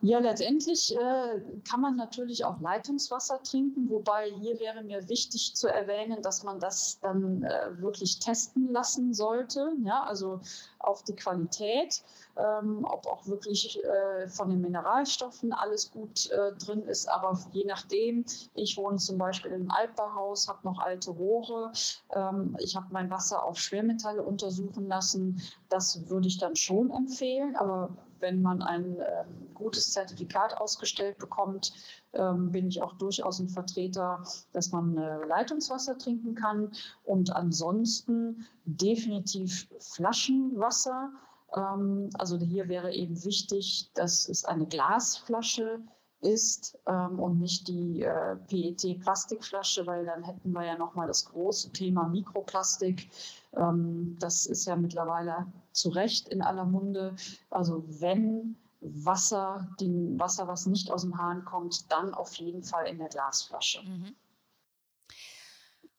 Ja, 0.00 0.20
letztendlich 0.20 0.96
äh, 0.96 1.40
kann 1.68 1.80
man 1.80 1.96
natürlich 1.96 2.44
auch 2.44 2.60
Leitungswasser 2.60 3.42
trinken, 3.42 3.90
wobei 3.90 4.30
hier 4.40 4.60
wäre 4.60 4.84
mir 4.84 5.08
wichtig 5.08 5.56
zu 5.56 5.66
erwähnen, 5.66 6.22
dass 6.22 6.44
man 6.44 6.60
das 6.60 7.00
dann 7.00 7.42
äh, 7.42 7.82
wirklich 7.82 8.20
testen 8.20 8.72
lassen 8.72 9.12
sollte, 9.12 9.72
ja, 9.82 10.04
also 10.04 10.40
auf 10.78 11.02
die 11.02 11.16
Qualität, 11.16 12.04
ähm, 12.36 12.84
ob 12.84 13.08
auch 13.08 13.26
wirklich 13.26 13.82
äh, 13.82 14.28
von 14.28 14.50
den 14.50 14.60
Mineralstoffen 14.60 15.52
alles 15.52 15.90
gut 15.90 16.30
äh, 16.30 16.52
drin 16.52 16.82
ist, 16.84 17.08
aber 17.08 17.36
je 17.50 17.64
nachdem, 17.64 18.24
ich 18.54 18.76
wohne 18.76 18.98
zum 18.98 19.18
Beispiel 19.18 19.50
im 19.50 19.68
Altbauhaus, 19.68 20.46
habe 20.46 20.60
noch 20.62 20.78
alte 20.78 21.10
Rohre, 21.10 21.72
ähm, 22.14 22.56
ich 22.60 22.76
habe 22.76 22.86
mein 22.90 23.10
Wasser 23.10 23.42
auf 23.42 23.58
Schwermetalle 23.58 24.22
untersuchen 24.22 24.86
lassen, 24.86 25.42
das 25.68 26.08
würde 26.08 26.28
ich 26.28 26.38
dann 26.38 26.54
schon 26.54 26.92
empfehlen, 26.92 27.56
aber 27.56 27.90
wenn 28.20 28.42
man 28.42 28.62
ein 28.62 28.96
ähm, 28.96 29.54
gutes 29.54 29.92
Zertifikat 29.92 30.56
ausgestellt 30.58 31.18
bekommt, 31.18 31.72
ähm, 32.12 32.52
bin 32.52 32.68
ich 32.68 32.82
auch 32.82 32.94
durchaus 32.94 33.38
ein 33.38 33.48
Vertreter, 33.48 34.22
dass 34.52 34.72
man 34.72 34.96
äh, 34.96 35.24
Leitungswasser 35.26 35.98
trinken 35.98 36.34
kann 36.34 36.70
und 37.04 37.34
ansonsten 37.34 38.46
definitiv 38.64 39.68
Flaschenwasser. 39.80 41.10
Ähm, 41.54 42.10
also 42.14 42.38
hier 42.38 42.68
wäre 42.68 42.92
eben 42.92 43.24
wichtig, 43.24 43.90
dass 43.94 44.28
es 44.28 44.44
eine 44.44 44.66
Glasflasche 44.66 45.80
ist 46.20 46.78
ähm, 46.86 47.20
und 47.20 47.38
nicht 47.38 47.68
die 47.68 48.02
äh, 48.02 48.36
PET-Plastikflasche, 48.48 49.86
weil 49.86 50.04
dann 50.04 50.24
hätten 50.24 50.52
wir 50.52 50.64
ja 50.64 50.76
nochmal 50.76 51.06
das 51.06 51.26
große 51.26 51.72
Thema 51.72 52.08
Mikroplastik. 52.08 53.08
Ähm, 53.56 54.16
das 54.18 54.46
ist 54.46 54.66
ja 54.66 54.74
mittlerweile 54.76 55.46
zu 55.78 55.90
Recht 55.90 56.28
in 56.28 56.42
aller 56.42 56.64
Munde. 56.64 57.16
Also 57.50 57.84
wenn 58.00 58.56
Wasser, 58.80 59.74
den 59.80 60.18
Wasser, 60.18 60.46
was 60.46 60.66
nicht 60.66 60.90
aus 60.90 61.02
dem 61.02 61.18
Hahn 61.18 61.44
kommt, 61.44 61.90
dann 61.90 62.14
auf 62.14 62.34
jeden 62.34 62.62
Fall 62.62 62.86
in 62.86 62.98
der 62.98 63.08
Glasflasche. 63.08 63.82
Mhm. 63.82 64.14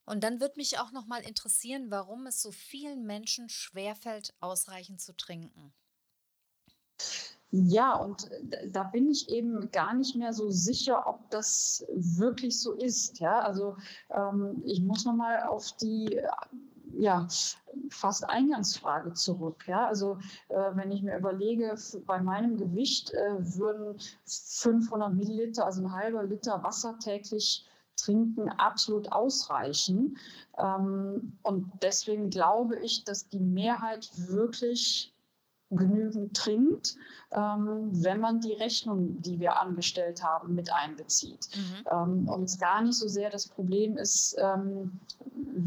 Und 0.05 0.23
dann 0.23 0.39
würde 0.39 0.55
mich 0.57 0.79
auch 0.79 0.91
noch 0.91 1.05
mal 1.05 1.21
interessieren, 1.21 1.91
warum 1.91 2.25
es 2.25 2.41
so 2.41 2.51
vielen 2.51 3.05
Menschen 3.05 3.47
schwerfällt, 3.47 4.33
ausreichend 4.39 5.01
zu 5.01 5.15
trinken. 5.15 5.71
Ja, 7.51 7.95
und 7.95 8.29
da 8.67 8.83
bin 8.83 9.09
ich 9.09 9.29
eben 9.29 9.71
gar 9.71 9.93
nicht 9.95 10.15
mehr 10.15 10.33
so 10.33 10.51
sicher, 10.51 11.07
ob 11.07 11.29
das 11.31 11.85
wirklich 11.93 12.59
so 12.59 12.73
ist. 12.73 13.19
Ja, 13.19 13.39
also 13.39 13.75
ähm, 14.11 14.61
ich 14.65 14.81
muss 14.81 15.05
noch 15.05 15.15
mal 15.15 15.43
auf 15.43 15.71
die 15.77 16.21
ja, 16.97 17.27
fast 17.89 18.29
Eingangsfrage 18.29 19.13
zurück. 19.13 19.65
Ja? 19.67 19.87
Also 19.87 20.17
äh, 20.49 20.55
wenn 20.73 20.91
ich 20.91 21.01
mir 21.01 21.17
überlege, 21.17 21.75
bei 22.05 22.21
meinem 22.21 22.57
Gewicht 22.57 23.11
äh, 23.13 23.57
würden 23.57 23.99
500 24.25 25.13
Milliliter, 25.13 25.65
also 25.65 25.83
ein 25.83 25.91
halber 25.91 26.23
Liter 26.23 26.63
Wasser 26.63 26.97
täglich 26.99 27.65
trinken, 27.95 28.49
absolut 28.49 29.11
ausreichen. 29.11 30.17
Ähm, 30.57 31.37
und 31.43 31.71
deswegen 31.81 32.29
glaube 32.29 32.77
ich, 32.79 33.03
dass 33.03 33.29
die 33.29 33.39
Mehrheit 33.39 34.09
wirklich 34.15 35.13
genügend 35.71 36.35
trinkt, 36.35 36.95
ähm, 37.31 37.89
wenn 37.91 38.19
man 38.19 38.39
die 38.39 38.53
Rechnung, 38.53 39.21
die 39.21 39.39
wir 39.39 39.59
angestellt 39.59 40.23
haben, 40.23 40.55
mit 40.55 40.73
einbezieht. 40.73 41.49
Mhm. 41.55 41.87
Ähm, 41.91 42.29
und 42.29 42.43
es 42.45 42.59
gar 42.59 42.81
nicht 42.81 42.97
so 42.97 43.07
sehr 43.07 43.29
das 43.29 43.47
Problem 43.47 43.97
ist, 43.97 44.35
ähm, 44.39 44.99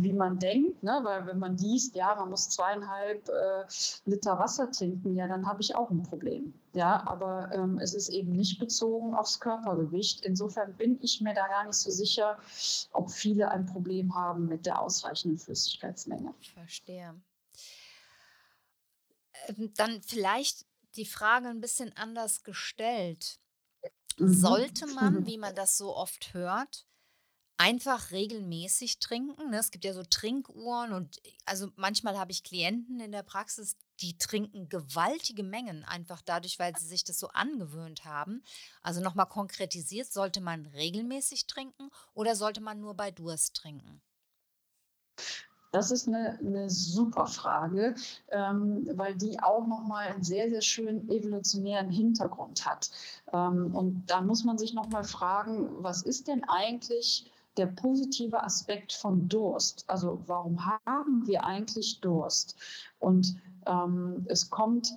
wie 0.00 0.12
man 0.12 0.38
denkt, 0.38 0.82
ne? 0.82 1.00
weil 1.02 1.26
wenn 1.26 1.38
man 1.38 1.56
liest, 1.56 1.94
ja, 1.94 2.14
man 2.16 2.30
muss 2.30 2.50
zweieinhalb 2.50 3.28
äh, 3.28 3.64
Liter 4.04 4.38
Wasser 4.38 4.71
trinken, 4.71 5.14
ja, 5.14 5.28
dann 5.28 5.47
habe 5.47 5.61
ich 5.61 5.76
auch 5.76 5.90
ein 5.90 6.02
Problem. 6.02 6.52
Ja, 6.75 7.06
aber 7.06 7.50
ähm, 7.52 7.78
es 7.78 7.92
ist 7.92 8.09
eben 8.09 8.32
nicht 8.32 8.59
bezogen 8.59 9.14
aufs 9.14 9.40
Körpergewicht. 9.40 10.25
Insofern 10.25 10.75
bin 10.75 10.99
ich 11.02 11.21
mir 11.21 11.35
da 11.35 11.47
gar 11.47 11.66
nicht 11.66 11.76
so 11.76 11.90
sicher, 11.90 12.38
ob 12.92 13.11
viele 13.11 13.50
ein 13.50 13.66
Problem 13.66 14.14
haben 14.14 14.47
mit 14.47 14.64
der 14.64 14.80
ausreichenden 14.80 15.38
Flüssigkeitsmenge. 15.38 16.32
Ich 16.40 16.52
verstehe. 16.52 17.14
Ähm, 19.49 19.72
dann 19.76 20.02
vielleicht 20.02 20.66
die 20.96 21.06
Frage 21.06 21.49
ein 21.49 21.61
bisschen 21.61 21.94
anders 21.96 22.42
gestellt. 22.42 23.38
Mhm. 24.18 24.34
Sollte 24.34 24.87
man, 24.94 25.26
wie 25.26 25.38
man 25.38 25.54
das 25.54 25.76
so 25.76 25.96
oft 25.96 26.34
hört, 26.34 26.87
einfach 27.56 28.11
regelmäßig 28.11 28.99
trinken? 28.99 29.50
Ne? 29.50 29.58
Es 29.58 29.70
gibt 29.70 29.84
ja 29.84 29.94
so 29.94 30.02
Trinkuhren 30.02 30.92
und 30.92 31.20
also 31.44 31.70
manchmal 31.76 32.18
habe 32.18 32.32
ich 32.32 32.42
Klienten 32.42 33.00
in 33.00 33.12
der 33.12 33.22
Praxis, 33.22 33.76
die 34.00 34.18
trinken 34.18 34.68
gewaltige 34.68 35.44
Mengen, 35.44 35.84
einfach 35.84 36.22
dadurch, 36.22 36.58
weil 36.58 36.76
sie 36.76 36.87
sich 36.87 37.04
das 37.04 37.18
so 37.20 37.28
angewöhnt 37.28 38.04
haben. 38.04 38.42
Also 38.82 39.00
nochmal 39.00 39.28
konkretisiert, 39.28 40.12
sollte 40.12 40.40
man 40.40 40.66
regelmäßig 40.66 41.46
trinken 41.46 41.88
oder 42.14 42.34
sollte 42.34 42.61
man 42.61 42.80
nur 42.80 42.94
bei 42.94 43.11
Durst 43.12 43.54
trinken? 43.54 44.02
Das 45.73 45.91
ist 45.91 46.07
eine, 46.07 46.38
eine 46.38 46.69
super 46.69 47.26
Frage, 47.26 47.95
ähm, 48.29 48.87
weil 48.95 49.17
die 49.17 49.41
auch 49.41 49.67
nochmal 49.67 50.09
einen 50.09 50.23
sehr, 50.23 50.50
sehr 50.50 50.61
schönen 50.61 51.09
evolutionären 51.09 51.91
Hintergrund 51.91 52.64
hat. 52.67 52.91
Ähm, 53.33 53.75
und 53.75 54.05
da 54.07 54.21
muss 54.21 54.45
man 54.45 54.59
sich 54.59 54.75
nochmal 54.75 55.05
fragen, 55.05 55.71
was 55.83 56.02
ist 56.02 56.29
denn 56.29 56.45
eigentlich 56.45 57.33
der 57.57 57.67
positive 57.67 58.43
Aspekt 58.43 58.93
von 58.93 59.29
Durst? 59.29 59.85
Also 59.87 60.21
warum 60.26 60.64
haben 60.87 61.26
wir 61.26 61.45
eigentlich 61.45 62.00
Durst? 62.00 62.55
Und 62.99 63.37
ähm, 63.67 64.26
es 64.29 64.50
kommt 64.50 64.95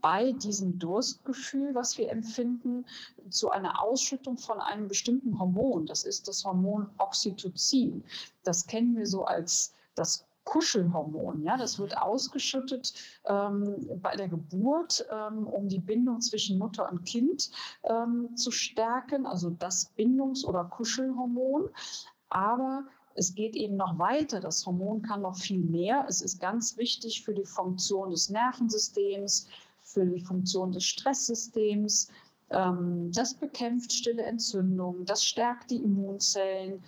bei 0.00 0.32
diesem 0.32 0.78
Durstgefühl, 0.78 1.74
was 1.74 1.98
wir 1.98 2.10
empfinden, 2.10 2.86
zu 3.28 3.50
einer 3.50 3.82
Ausschüttung 3.82 4.38
von 4.38 4.60
einem 4.60 4.88
bestimmten 4.88 5.38
Hormon. 5.38 5.84
Das 5.86 6.04
ist 6.04 6.28
das 6.28 6.44
Hormon 6.44 6.88
Oxytocin. 6.98 8.04
Das 8.42 8.66
kennen 8.66 8.96
wir 8.96 9.06
so 9.06 9.24
als 9.24 9.74
das 9.98 10.24
Kuschelhormon. 10.44 11.42
Ja, 11.42 11.58
das 11.58 11.78
wird 11.78 11.98
ausgeschüttet 11.98 12.94
ähm, 13.26 14.00
bei 14.00 14.16
der 14.16 14.28
Geburt, 14.28 15.06
ähm, 15.12 15.46
um 15.46 15.68
die 15.68 15.78
Bindung 15.78 16.22
zwischen 16.22 16.58
Mutter 16.58 16.90
und 16.90 17.04
Kind 17.04 17.50
ähm, 17.82 18.34
zu 18.34 18.50
stärken, 18.50 19.26
also 19.26 19.50
das 19.50 19.90
Bindungs- 19.94 20.46
oder 20.46 20.64
Kuschelhormon. 20.64 21.68
Aber 22.30 22.84
es 23.14 23.34
geht 23.34 23.56
eben 23.56 23.76
noch 23.76 23.98
weiter. 23.98 24.40
Das 24.40 24.64
Hormon 24.64 25.02
kann 25.02 25.20
noch 25.20 25.36
viel 25.36 25.60
mehr. 25.60 26.06
Es 26.08 26.22
ist 26.22 26.40
ganz 26.40 26.78
wichtig 26.78 27.24
für 27.24 27.34
die 27.34 27.44
Funktion 27.44 28.10
des 28.10 28.30
Nervensystems, 28.30 29.48
für 29.82 30.06
die 30.06 30.20
Funktion 30.20 30.72
des 30.72 30.84
Stresssystems. 30.84 32.08
Ähm, 32.50 33.12
das 33.12 33.34
bekämpft 33.34 33.92
stille 33.92 34.22
Entzündungen, 34.22 35.04
das 35.04 35.24
stärkt 35.24 35.70
die 35.70 35.82
Immunzellen 35.82 36.82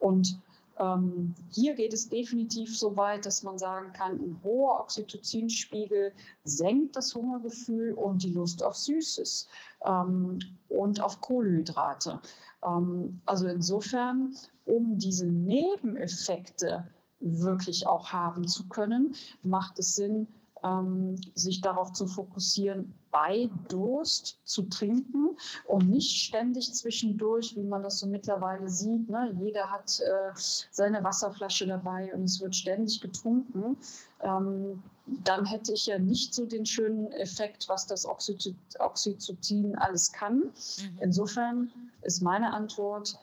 und 0.00 0.40
ähm, 0.78 1.34
hier 1.50 1.74
geht 1.74 1.92
es 1.92 2.08
definitiv 2.08 2.76
so 2.76 2.96
weit, 2.96 3.24
dass 3.24 3.42
man 3.42 3.58
sagen 3.58 3.92
kann, 3.92 4.12
ein 4.20 4.40
hoher 4.44 4.80
Oxytocinspiegel 4.80 6.12
senkt 6.44 6.96
das 6.96 7.14
Hungergefühl 7.14 7.92
und 7.94 8.22
die 8.22 8.32
Lust 8.32 8.62
auf 8.62 8.76
Süßes 8.76 9.48
ähm, 9.84 10.38
und 10.68 11.00
auf 11.00 11.20
Kohlenhydrate. 11.20 12.20
Ähm, 12.64 13.20
also 13.24 13.46
insofern, 13.46 14.34
um 14.66 14.98
diese 14.98 15.26
Nebeneffekte 15.26 16.86
wirklich 17.20 17.86
auch 17.86 18.12
haben 18.12 18.46
zu 18.46 18.68
können, 18.68 19.14
macht 19.42 19.78
es 19.78 19.94
Sinn, 19.94 20.28
ähm, 20.66 21.16
sich 21.34 21.60
darauf 21.60 21.92
zu 21.92 22.06
fokussieren, 22.06 22.92
bei 23.10 23.48
Durst 23.68 24.38
zu 24.44 24.62
trinken 24.62 25.36
und 25.66 25.88
nicht 25.88 26.24
ständig 26.24 26.74
zwischendurch, 26.74 27.56
wie 27.56 27.62
man 27.62 27.82
das 27.82 28.00
so 28.00 28.06
mittlerweile 28.06 28.68
sieht. 28.68 29.08
Ne? 29.08 29.34
Jeder 29.40 29.70
hat 29.70 30.00
äh, 30.00 30.32
seine 30.70 31.02
Wasserflasche 31.02 31.66
dabei 31.66 32.12
und 32.14 32.24
es 32.24 32.40
wird 32.40 32.54
ständig 32.54 33.00
getrunken. 33.00 33.76
Ähm, 34.20 34.82
dann 35.06 35.46
hätte 35.46 35.72
ich 35.72 35.86
ja 35.86 35.98
nicht 35.98 36.34
so 36.34 36.46
den 36.46 36.66
schönen 36.66 37.12
Effekt, 37.12 37.68
was 37.68 37.86
das 37.86 38.06
Oxytocin 38.06 39.76
alles 39.76 40.12
kann. 40.12 40.38
Mhm. 40.38 40.98
Insofern 41.00 41.70
ist 42.02 42.22
meine 42.22 42.52
Antwort 42.52 43.18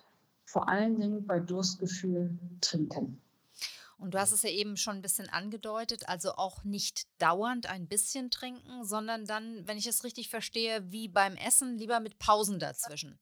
vor 0.46 0.70
allen 0.70 1.00
Dingen 1.00 1.26
bei 1.26 1.40
Durstgefühl 1.40 2.38
trinken. 2.62 3.20
Und 3.98 4.14
du 4.14 4.20
hast 4.20 4.32
es 4.32 4.44
ja 4.44 4.50
eben 4.50 4.78
schon 4.78 4.98
ein 4.98 5.02
bisschen 5.02 5.30
angedeutet, 5.30 6.08
also 6.08 6.34
auch 6.34 6.64
nicht 6.64 7.08
dauernd 7.20 7.68
ein 7.68 7.88
bisschen 7.88 8.32
trinken, 8.32 8.84
sondern 8.84 9.26
dann, 9.26 9.68
wenn 9.68 9.78
ich 9.78 9.88
es 9.88 10.04
richtig 10.04 10.30
verstehe, 10.30 10.92
wie 10.92 11.08
beim 11.08 11.36
Essen, 11.36 11.78
lieber 11.78 12.00
mit 12.00 12.20
Pausen 12.20 12.60
dazwischen. 12.60 13.20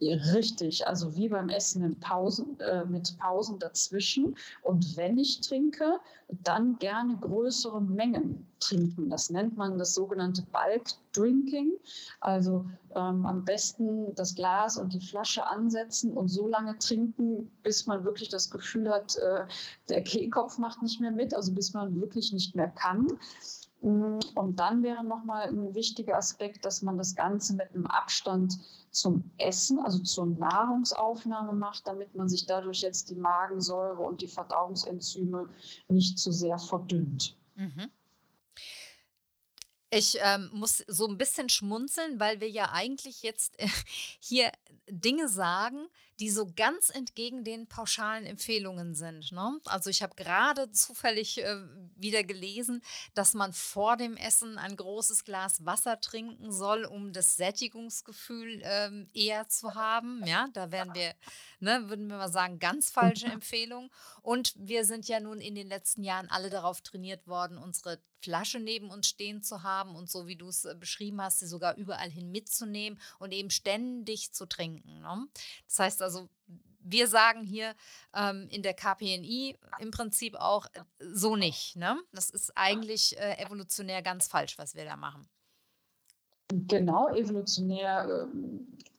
Richtig, 0.00 0.86
also 0.86 1.14
wie 1.14 1.28
beim 1.28 1.50
Essen 1.50 1.84
in 1.84 2.00
Pausen, 2.00 2.58
äh, 2.60 2.86
mit 2.86 3.18
Pausen 3.18 3.58
dazwischen. 3.58 4.34
Und 4.62 4.96
wenn 4.96 5.18
ich 5.18 5.40
trinke, 5.40 6.00
dann 6.42 6.78
gerne 6.78 7.18
größere 7.18 7.82
Mengen 7.82 8.46
trinken. 8.60 9.10
Das 9.10 9.28
nennt 9.28 9.58
man 9.58 9.78
das 9.78 9.94
sogenannte 9.94 10.42
Bulk 10.52 10.84
Drinking. 11.12 11.72
Also 12.20 12.64
ähm, 12.94 13.26
am 13.26 13.44
besten 13.44 14.14
das 14.14 14.34
Glas 14.34 14.78
und 14.78 14.94
die 14.94 15.00
Flasche 15.00 15.46
ansetzen 15.46 16.12
und 16.14 16.28
so 16.28 16.48
lange 16.48 16.78
trinken, 16.78 17.50
bis 17.62 17.86
man 17.86 18.04
wirklich 18.04 18.30
das 18.30 18.50
Gefühl 18.50 18.88
hat, 18.88 19.16
äh, 19.16 19.44
der 19.90 20.02
Kehlkopf 20.02 20.56
macht 20.56 20.82
nicht 20.82 21.00
mehr 21.00 21.10
mit, 21.10 21.34
also 21.34 21.52
bis 21.52 21.74
man 21.74 22.00
wirklich 22.00 22.32
nicht 22.32 22.54
mehr 22.54 22.68
kann. 22.68 23.06
Und 23.80 24.56
dann 24.56 24.82
wäre 24.82 25.02
nochmal 25.02 25.48
ein 25.48 25.74
wichtiger 25.74 26.16
Aspekt, 26.16 26.64
dass 26.64 26.82
man 26.82 26.98
das 26.98 27.14
Ganze 27.14 27.54
mit 27.54 27.70
einem 27.74 27.86
Abstand 27.86 28.58
zum 28.90 29.30
Essen, 29.38 29.78
also 29.78 29.98
zur 30.00 30.26
Nahrungsaufnahme 30.26 31.52
macht, 31.52 31.86
damit 31.86 32.14
man 32.14 32.28
sich 32.28 32.44
dadurch 32.44 32.82
jetzt 32.82 33.08
die 33.08 33.14
Magensäure 33.14 34.02
und 34.02 34.20
die 34.20 34.28
Verdauungsenzyme 34.28 35.48
nicht 35.88 36.18
zu 36.18 36.30
sehr 36.30 36.58
verdünnt. 36.58 37.36
Mhm. 37.54 37.90
Ich 39.92 40.18
ähm, 40.20 40.50
muss 40.52 40.84
so 40.86 41.08
ein 41.08 41.18
bisschen 41.18 41.48
schmunzeln, 41.48 42.20
weil 42.20 42.40
wir 42.40 42.48
ja 42.48 42.70
eigentlich 42.72 43.22
jetzt 43.22 43.58
äh, 43.58 43.66
hier 44.20 44.52
Dinge 44.88 45.28
sagen, 45.28 45.88
die 46.20 46.30
so 46.30 46.52
ganz 46.54 46.90
entgegen 46.90 47.44
den 47.44 47.66
pauschalen 47.66 48.26
Empfehlungen 48.26 48.94
sind. 48.94 49.32
Ne? 49.32 49.58
Also 49.64 49.88
ich 49.88 50.02
habe 50.02 50.14
gerade 50.14 50.70
zufällig 50.70 51.42
äh, 51.42 51.56
wieder 51.96 52.22
gelesen, 52.22 52.82
dass 53.14 53.32
man 53.32 53.54
vor 53.54 53.96
dem 53.96 54.16
Essen 54.16 54.58
ein 54.58 54.76
großes 54.76 55.24
Glas 55.24 55.64
Wasser 55.64 55.98
trinken 56.00 56.52
soll, 56.52 56.84
um 56.84 57.14
das 57.14 57.36
Sättigungsgefühl 57.36 58.60
ähm, 58.62 59.08
eher 59.14 59.48
zu 59.48 59.74
haben. 59.74 60.22
Ja, 60.26 60.48
da 60.52 60.70
wären 60.70 60.94
wir, 60.94 61.14
ne, 61.58 61.88
würden 61.88 62.08
wir 62.08 62.18
mal 62.18 62.30
sagen, 62.30 62.58
ganz 62.58 62.90
falsche 62.90 63.26
Empfehlung. 63.32 63.90
Und 64.20 64.52
wir 64.56 64.84
sind 64.84 65.08
ja 65.08 65.20
nun 65.20 65.40
in 65.40 65.54
den 65.54 65.68
letzten 65.68 66.04
Jahren 66.04 66.28
alle 66.28 66.50
darauf 66.50 66.82
trainiert 66.82 67.26
worden, 67.26 67.56
unsere 67.56 67.98
Flasche 68.20 68.60
neben 68.60 68.90
uns 68.90 69.08
stehen 69.08 69.42
zu 69.42 69.62
haben 69.62 69.96
und 69.96 70.10
so 70.10 70.26
wie 70.26 70.36
du 70.36 70.48
es 70.48 70.64
äh, 70.64 70.74
beschrieben 70.78 71.20
hast, 71.22 71.40
sie 71.40 71.46
sogar 71.46 71.76
überall 71.76 72.10
hin 72.10 72.30
mitzunehmen 72.30 73.00
und 73.18 73.32
eben 73.32 73.50
ständig 73.50 74.32
zu 74.32 74.46
trinken. 74.46 75.00
Ne? 75.00 75.26
Das 75.66 75.78
heißt 75.78 76.02
also, 76.02 76.09
wir 76.82 77.06
sagen 77.06 77.42
hier 77.42 77.74
ähm, 78.14 78.48
in 78.50 78.62
der 78.62 78.74
KPNI 78.74 79.56
im 79.78 79.90
Prinzip 79.90 80.34
auch 80.36 80.66
äh, 80.72 80.80
so 81.12 81.36
nicht. 81.36 81.76
Ne? 81.76 81.98
Das 82.12 82.30
ist 82.30 82.52
eigentlich 82.56 83.18
äh, 83.18 83.42
evolutionär 83.42 84.02
ganz 84.02 84.28
falsch, 84.28 84.58
was 84.58 84.74
wir 84.74 84.84
da 84.84 84.96
machen. 84.96 85.28
Genau, 86.48 87.08
evolutionär 87.14 88.08
äh, 88.08 88.26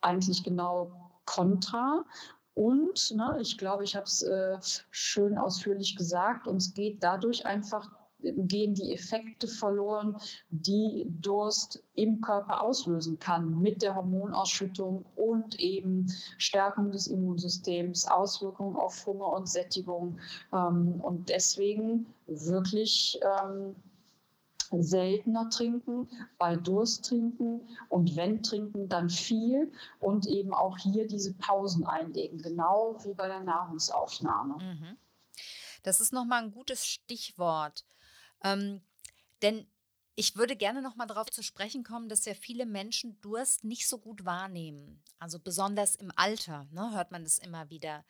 eigentlich 0.02 0.44
genau 0.44 1.12
kontra. 1.26 2.06
Und 2.54 3.12
ne, 3.16 3.38
ich 3.42 3.58
glaube, 3.58 3.84
ich 3.84 3.96
habe 3.96 4.06
es 4.06 4.22
äh, 4.24 4.58
schön 4.90 5.38
ausführlich 5.38 5.96
gesagt, 5.96 6.48
uns 6.48 6.74
geht 6.74 7.04
dadurch 7.04 7.46
einfach 7.46 7.90
gehen 8.24 8.74
die 8.74 8.94
Effekte 8.94 9.48
verloren, 9.48 10.18
die 10.50 11.06
Durst 11.22 11.84
im 11.96 12.22
Körper 12.22 12.62
auslösen 12.62 13.20
kann 13.20 13.60
mit 13.62 13.82
der 13.82 13.96
Hormonausschüttung 13.96 15.06
und 15.16 15.60
eben 15.60 16.08
Stärkung 16.38 16.92
des 16.92 17.08
Immunsystems, 17.08 18.08
Auswirkungen 18.08 18.76
auf 18.76 19.06
Hunger 19.06 19.34
und 19.34 19.50
Sättigung. 19.50 20.20
Ähm, 20.54 21.02
und 21.02 21.30
deswegen 21.30 22.06
wirklich 22.28 23.20
ähm, 23.24 23.76
seltener 24.72 25.50
trinken, 25.50 26.08
bei 26.38 26.56
Durst 26.56 27.06
trinken 27.06 27.68
und 27.90 28.16
wenn 28.16 28.42
trinken, 28.42 28.88
dann 28.88 29.10
viel 29.10 29.72
und 30.00 30.28
eben 30.28 30.54
auch 30.54 30.78
hier 30.78 31.08
diese 31.08 31.34
Pausen 31.34 31.86
einlegen, 31.86 32.42
genau 32.42 32.98
wie 33.04 33.14
bei 33.14 33.28
der 33.28 33.42
Nahrungsaufnahme. 33.42 34.56
Mhm. 34.56 34.98
Das 35.84 36.00
ist 36.00 36.14
nochmal 36.14 36.44
ein 36.44 36.52
gutes 36.52 36.86
Stichwort. 36.86 37.84
Ähm, 38.44 38.82
denn 39.42 39.68
ich 40.16 40.36
würde 40.36 40.56
gerne 40.56 40.82
noch 40.82 40.96
mal 40.96 41.08
darauf 41.08 41.30
zu 41.32 41.42
sprechen 41.42 41.84
kommen, 41.84 42.10
dass 42.10 42.26
ja 42.26 42.34
viele 42.34 42.66
Menschen 42.66 43.20
Durst 43.22 43.64
nicht 43.64 43.88
so 43.88 43.98
gut 43.98 44.26
wahrnehmen. 44.26 45.02
Also 45.20 45.40
besonders 45.40 45.96
im 45.96 46.12
Alter 46.16 46.68
ne, 46.72 46.92
hört 46.94 47.12
man 47.12 47.24
das 47.24 47.38
immer 47.38 47.70
wieder. 47.70 48.06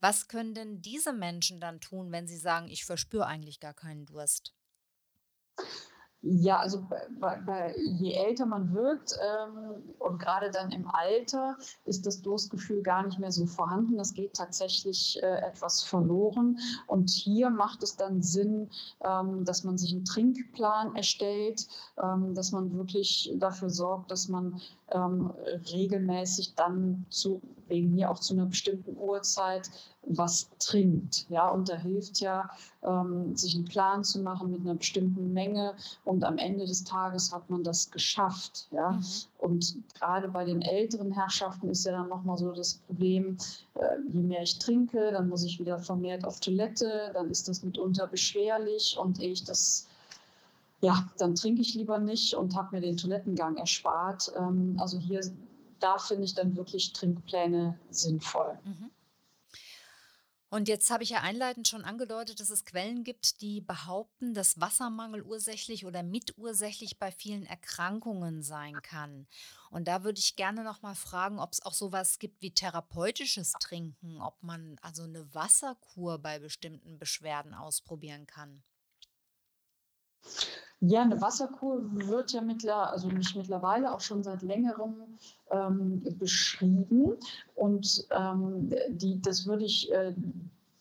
Was 0.00 0.28
können 0.28 0.54
denn 0.54 0.82
diese 0.82 1.12
Menschen 1.12 1.60
dann 1.60 1.80
tun, 1.80 2.10
wenn 2.12 2.26
sie 2.26 2.36
sagen, 2.36 2.68
ich 2.68 2.84
verspüre 2.84 3.26
eigentlich 3.26 3.60
gar 3.60 3.74
keinen 3.74 4.04
Durst? 4.04 4.54
Ja, 6.26 6.58
also 6.58 6.86
bei, 7.20 7.38
bei, 7.44 7.74
je 7.76 8.14
älter 8.14 8.46
man 8.46 8.72
wird 8.72 9.14
ähm, 9.20 9.82
und 9.98 10.18
gerade 10.18 10.50
dann 10.50 10.72
im 10.72 10.88
Alter 10.88 11.58
ist 11.84 12.06
das 12.06 12.22
Durstgefühl 12.22 12.82
gar 12.82 13.04
nicht 13.04 13.18
mehr 13.18 13.30
so 13.30 13.44
vorhanden. 13.44 13.98
Das 13.98 14.14
geht 14.14 14.32
tatsächlich 14.32 15.22
äh, 15.22 15.42
etwas 15.42 15.82
verloren. 15.82 16.58
Und 16.86 17.10
hier 17.10 17.50
macht 17.50 17.82
es 17.82 17.96
dann 17.96 18.22
Sinn, 18.22 18.70
ähm, 19.04 19.44
dass 19.44 19.64
man 19.64 19.76
sich 19.76 19.92
einen 19.92 20.06
Trinkplan 20.06 20.96
erstellt, 20.96 21.66
ähm, 22.02 22.34
dass 22.34 22.52
man 22.52 22.74
wirklich 22.74 23.30
dafür 23.36 23.68
sorgt, 23.68 24.10
dass 24.10 24.28
man 24.28 24.62
ähm, 24.90 25.32
regelmäßig 25.72 26.54
dann 26.54 27.06
zu, 27.08 27.40
wegen 27.68 27.94
mir 27.94 28.10
auch 28.10 28.18
zu 28.18 28.34
einer 28.34 28.46
bestimmten 28.46 28.96
Uhrzeit 28.96 29.70
was 30.06 30.50
trinkt. 30.58 31.26
Ja, 31.30 31.48
und 31.48 31.68
da 31.68 31.76
hilft 31.76 32.20
ja, 32.20 32.50
ähm, 32.82 33.34
sich 33.36 33.54
einen 33.54 33.64
Plan 33.64 34.04
zu 34.04 34.20
machen 34.20 34.50
mit 34.50 34.60
einer 34.60 34.74
bestimmten 34.74 35.32
Menge 35.32 35.74
und 36.04 36.24
am 36.24 36.36
Ende 36.36 36.66
des 36.66 36.84
Tages 36.84 37.32
hat 37.32 37.48
man 37.48 37.64
das 37.64 37.90
geschafft. 37.90 38.68
Ja, 38.70 38.92
mhm. 38.92 39.04
und 39.38 39.76
gerade 39.98 40.28
bei 40.28 40.44
den 40.44 40.62
älteren 40.62 41.12
Herrschaften 41.12 41.70
ist 41.70 41.86
ja 41.86 41.92
dann 41.92 42.08
nochmal 42.08 42.36
so 42.36 42.52
das 42.52 42.74
Problem, 42.86 43.38
äh, 43.74 43.96
je 44.12 44.20
mehr 44.20 44.42
ich 44.42 44.58
trinke, 44.58 45.10
dann 45.12 45.28
muss 45.28 45.44
ich 45.44 45.58
wieder 45.58 45.78
vermehrt 45.78 46.24
auf 46.24 46.40
Toilette, 46.40 47.10
dann 47.14 47.30
ist 47.30 47.48
das 47.48 47.62
mitunter 47.62 48.06
beschwerlich 48.06 48.98
und 49.00 49.20
ehe 49.20 49.32
ich 49.32 49.44
das 49.44 49.88
ja, 50.84 51.10
dann 51.16 51.34
trinke 51.34 51.62
ich 51.62 51.74
lieber 51.74 51.98
nicht 51.98 52.34
und 52.34 52.54
habe 52.54 52.76
mir 52.76 52.82
den 52.82 52.98
Toilettengang 52.98 53.56
erspart. 53.56 54.30
Ähm, 54.36 54.76
also 54.78 54.98
hier, 54.98 55.20
da 55.80 55.96
finde 55.96 56.24
ich 56.24 56.34
dann 56.34 56.56
wirklich 56.56 56.92
Trinkpläne 56.92 57.78
sinnvoll. 57.88 58.58
Mhm. 58.64 58.90
Und 60.50 60.68
jetzt 60.68 60.90
habe 60.90 61.02
ich 61.02 61.10
ja 61.10 61.22
einleitend 61.22 61.66
schon 61.66 61.84
angedeutet, 61.84 62.38
dass 62.38 62.50
es 62.50 62.66
Quellen 62.66 63.02
gibt, 63.02 63.40
die 63.40 63.62
behaupten, 63.62 64.34
dass 64.34 64.60
Wassermangel 64.60 65.22
ursächlich 65.22 65.86
oder 65.86 66.02
mitursächlich 66.02 66.98
bei 66.98 67.10
vielen 67.10 67.44
Erkrankungen 67.44 68.42
sein 68.42 68.80
kann. 68.82 69.26
Und 69.70 69.88
da 69.88 70.04
würde 70.04 70.20
ich 70.20 70.36
gerne 70.36 70.62
noch 70.62 70.82
mal 70.82 70.94
fragen, 70.94 71.40
ob 71.40 71.54
es 71.54 71.64
auch 71.64 71.72
sowas 71.72 72.18
gibt 72.18 72.42
wie 72.42 72.52
therapeutisches 72.52 73.54
Trinken, 73.58 74.20
ob 74.20 74.40
man 74.42 74.76
also 74.82 75.04
eine 75.04 75.34
Wasserkur 75.34 76.18
bei 76.18 76.38
bestimmten 76.38 76.98
Beschwerden 76.98 77.54
ausprobieren 77.54 78.26
kann. 78.26 78.62
Ja, 80.80 81.02
eine 81.02 81.20
Wasserkur 81.20 81.80
wird 82.08 82.32
ja 82.32 82.42
mittler, 82.42 82.90
also 82.90 83.08
nicht 83.08 83.36
mittlerweile 83.36 83.92
auch 83.92 84.00
schon 84.00 84.22
seit 84.22 84.42
längerem 84.42 84.94
ähm, 85.50 86.02
beschrieben. 86.18 87.16
Und 87.54 88.06
ähm, 88.10 88.70
die, 88.88 89.20
das 89.22 89.46
würde 89.46 89.64
ich 89.64 89.90
äh, 89.92 90.14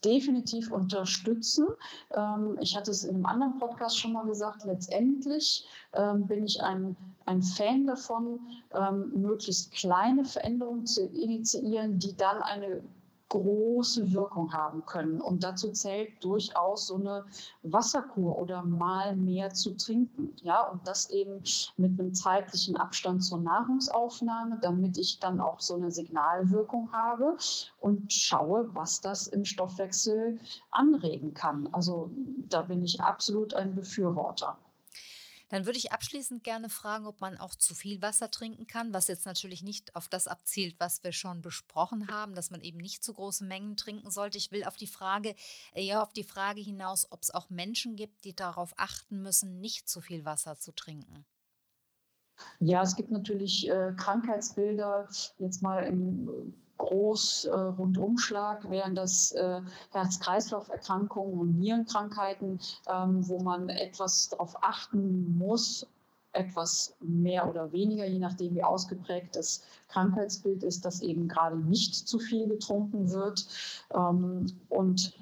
definitiv 0.03 0.71
unterstützen. 0.71 1.67
Ähm, 2.11 2.57
ich 2.59 2.75
hatte 2.75 2.91
es 2.91 3.03
in 3.03 3.15
einem 3.15 3.25
anderen 3.25 3.57
Podcast 3.59 3.97
schon 3.97 4.13
mal 4.13 4.25
gesagt, 4.25 4.65
letztendlich 4.65 5.65
ähm, 5.93 6.27
bin 6.27 6.43
ich 6.43 6.61
ein, 6.61 6.95
ein 7.25 7.41
Fan 7.41 7.87
davon, 7.87 8.39
ähm, 8.73 9.11
möglichst 9.15 9.71
kleine 9.71 10.25
Veränderungen 10.25 10.85
zu 10.85 11.05
initiieren, 11.05 11.99
die 11.99 12.15
dann 12.15 12.41
eine 12.41 12.83
große 13.33 14.13
Wirkung 14.13 14.53
haben 14.53 14.85
können. 14.85 15.19
Und 15.19 15.43
dazu 15.43 15.71
zählt 15.71 16.23
durchaus 16.23 16.87
so 16.87 16.95
eine 16.95 17.25
Wasserkur 17.63 18.37
oder 18.37 18.61
mal 18.61 19.15
mehr 19.15 19.49
zu 19.49 19.75
trinken. 19.75 20.35
Ja, 20.43 20.67
und 20.69 20.87
das 20.87 21.09
eben 21.09 21.41
mit 21.77 21.99
einem 21.99 22.13
zeitlichen 22.13 22.77
Abstand 22.77 23.23
zur 23.23 23.39
Nahrungsaufnahme, 23.39 24.59
damit 24.61 24.99
ich 24.99 25.19
dann 25.19 25.39
auch 25.39 25.59
so 25.59 25.75
eine 25.75 25.89
Signalwirkung 25.89 26.91
habe 26.91 27.37
und 27.79 28.13
schaue, 28.13 28.69
was 28.75 29.01
das 29.01 29.25
im 29.27 29.45
Stoffwechsel 29.45 30.39
anregen 30.69 31.33
kann. 31.33 31.67
Also 31.71 32.11
da 32.49 32.61
bin 32.61 32.83
ich 32.83 33.01
absolut 33.01 33.55
ein 33.55 33.73
Befürworter. 33.73 34.57
Dann 35.49 35.65
würde 35.65 35.77
ich 35.77 35.91
abschließend 35.91 36.43
gerne 36.43 36.69
fragen, 36.69 37.05
ob 37.05 37.21
man 37.21 37.37
auch 37.37 37.55
zu 37.55 37.75
viel 37.75 38.01
Wasser 38.01 38.31
trinken 38.31 38.67
kann, 38.67 38.93
was 38.93 39.07
jetzt 39.07 39.25
natürlich 39.25 39.61
nicht 39.61 39.95
auf 39.95 40.07
das 40.07 40.27
abzielt, 40.27 40.75
was 40.79 41.03
wir 41.03 41.11
schon 41.11 41.41
besprochen 41.41 42.07
haben, 42.07 42.33
dass 42.33 42.49
man 42.49 42.61
eben 42.61 42.79
nicht 42.79 43.03
zu 43.03 43.13
große 43.13 43.45
Mengen 43.45 43.77
trinken 43.77 44.09
sollte. 44.09 44.37
Ich 44.37 44.51
will 44.51 44.63
auf 44.63 44.77
die 44.77 44.87
Frage, 44.87 45.35
eher 45.73 46.01
auf 46.01 46.13
die 46.13 46.23
Frage 46.23 46.61
hinaus, 46.61 47.11
ob 47.11 47.21
es 47.21 47.31
auch 47.31 47.49
Menschen 47.49 47.95
gibt, 47.95 48.25
die 48.25 48.35
darauf 48.35 48.73
achten 48.77 49.21
müssen, 49.21 49.59
nicht 49.59 49.87
zu 49.87 50.01
viel 50.01 50.25
Wasser 50.25 50.57
zu 50.57 50.73
trinken. 50.73 51.25
Ja, 52.59 52.81
es 52.81 52.95
gibt 52.95 53.11
natürlich 53.11 53.69
äh, 53.69 53.93
Krankheitsbilder, 53.95 55.07
jetzt 55.37 55.61
mal 55.61 55.83
im 55.83 56.53
Groß-Rundumschlag, 56.77 58.65
äh, 58.65 58.69
wären 58.69 58.95
das 58.95 59.31
äh, 59.33 59.61
Herz-Kreislauf-Erkrankungen 59.91 61.39
und 61.39 61.59
Nierenkrankheiten, 61.59 62.59
ähm, 62.87 63.27
wo 63.27 63.39
man 63.39 63.69
etwas 63.69 64.29
darauf 64.29 64.55
achten 64.61 65.37
muss, 65.37 65.87
etwas 66.33 66.95
mehr 66.99 67.47
oder 67.47 67.71
weniger, 67.71 68.05
je 68.05 68.19
nachdem 68.19 68.55
wie 68.55 68.63
ausgeprägt 68.63 69.35
das 69.35 69.63
Krankheitsbild 69.89 70.63
ist, 70.63 70.83
dass 70.83 71.01
eben 71.01 71.27
gerade 71.27 71.57
nicht 71.57 71.95
zu 71.95 72.19
viel 72.19 72.47
getrunken 72.47 73.11
wird. 73.11 73.45
Ähm, 73.93 74.47
und 74.69 75.13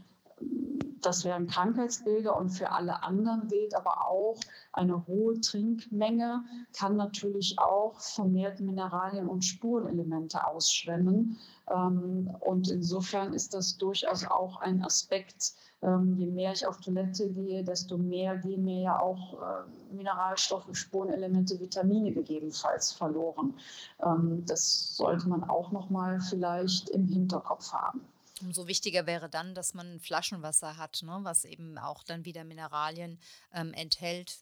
das 1.01 1.25
wären 1.25 1.47
Krankheitsbilder 1.47 2.37
und 2.37 2.49
für 2.49 2.71
alle 2.71 3.03
anderen 3.03 3.47
gilt 3.47 3.75
aber 3.75 4.07
auch, 4.07 4.39
eine 4.73 5.05
hohe 5.07 5.39
Trinkmenge 5.41 6.43
kann 6.77 6.95
natürlich 6.95 7.59
auch 7.59 7.99
vermehrt 7.99 8.59
Mineralien 8.59 9.27
und 9.27 9.43
Spurenelemente 9.43 10.45
ausschwemmen. 10.45 11.37
Ähm, 11.69 12.29
und 12.39 12.69
insofern 12.69 13.33
ist 13.33 13.53
das 13.53 13.77
durchaus 13.77 14.25
auch 14.25 14.61
ein 14.61 14.83
Aspekt. 14.83 15.53
Ähm, 15.81 16.15
je 16.17 16.27
mehr 16.27 16.53
ich 16.53 16.65
auf 16.65 16.79
Toilette 16.79 17.29
gehe, 17.29 17.63
desto 17.63 17.97
mehr 17.97 18.37
gehen 18.37 18.63
mir 18.63 18.81
ja 18.81 18.99
auch 18.99 19.41
äh, 19.41 19.93
Mineralstoffe, 19.95 20.67
Spurenelemente, 20.73 21.59
Vitamine 21.59 22.11
gegebenenfalls 22.11 22.91
verloren. 22.91 23.55
Ähm, 24.03 24.43
das 24.45 24.95
sollte 24.95 25.27
man 25.27 25.43
auch 25.43 25.71
noch 25.71 25.89
mal 25.89 26.19
vielleicht 26.19 26.89
im 26.89 27.07
Hinterkopf 27.07 27.73
haben. 27.73 28.01
Umso 28.41 28.67
wichtiger 28.67 29.05
wäre 29.05 29.29
dann, 29.29 29.55
dass 29.55 29.73
man 29.73 29.99
Flaschenwasser 29.99 30.77
hat, 30.77 31.01
ne, 31.03 31.19
was 31.21 31.45
eben 31.45 31.77
auch 31.77 32.03
dann 32.03 32.25
wieder 32.25 32.43
Mineralien 32.43 33.19
ähm, 33.53 33.73
enthält, 33.73 34.39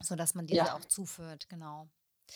sodass 0.00 0.34
man 0.34 0.46
diese 0.46 0.58
ja. 0.58 0.74
auch 0.74 0.84
zuführt, 0.84 1.48
genau. 1.48 1.88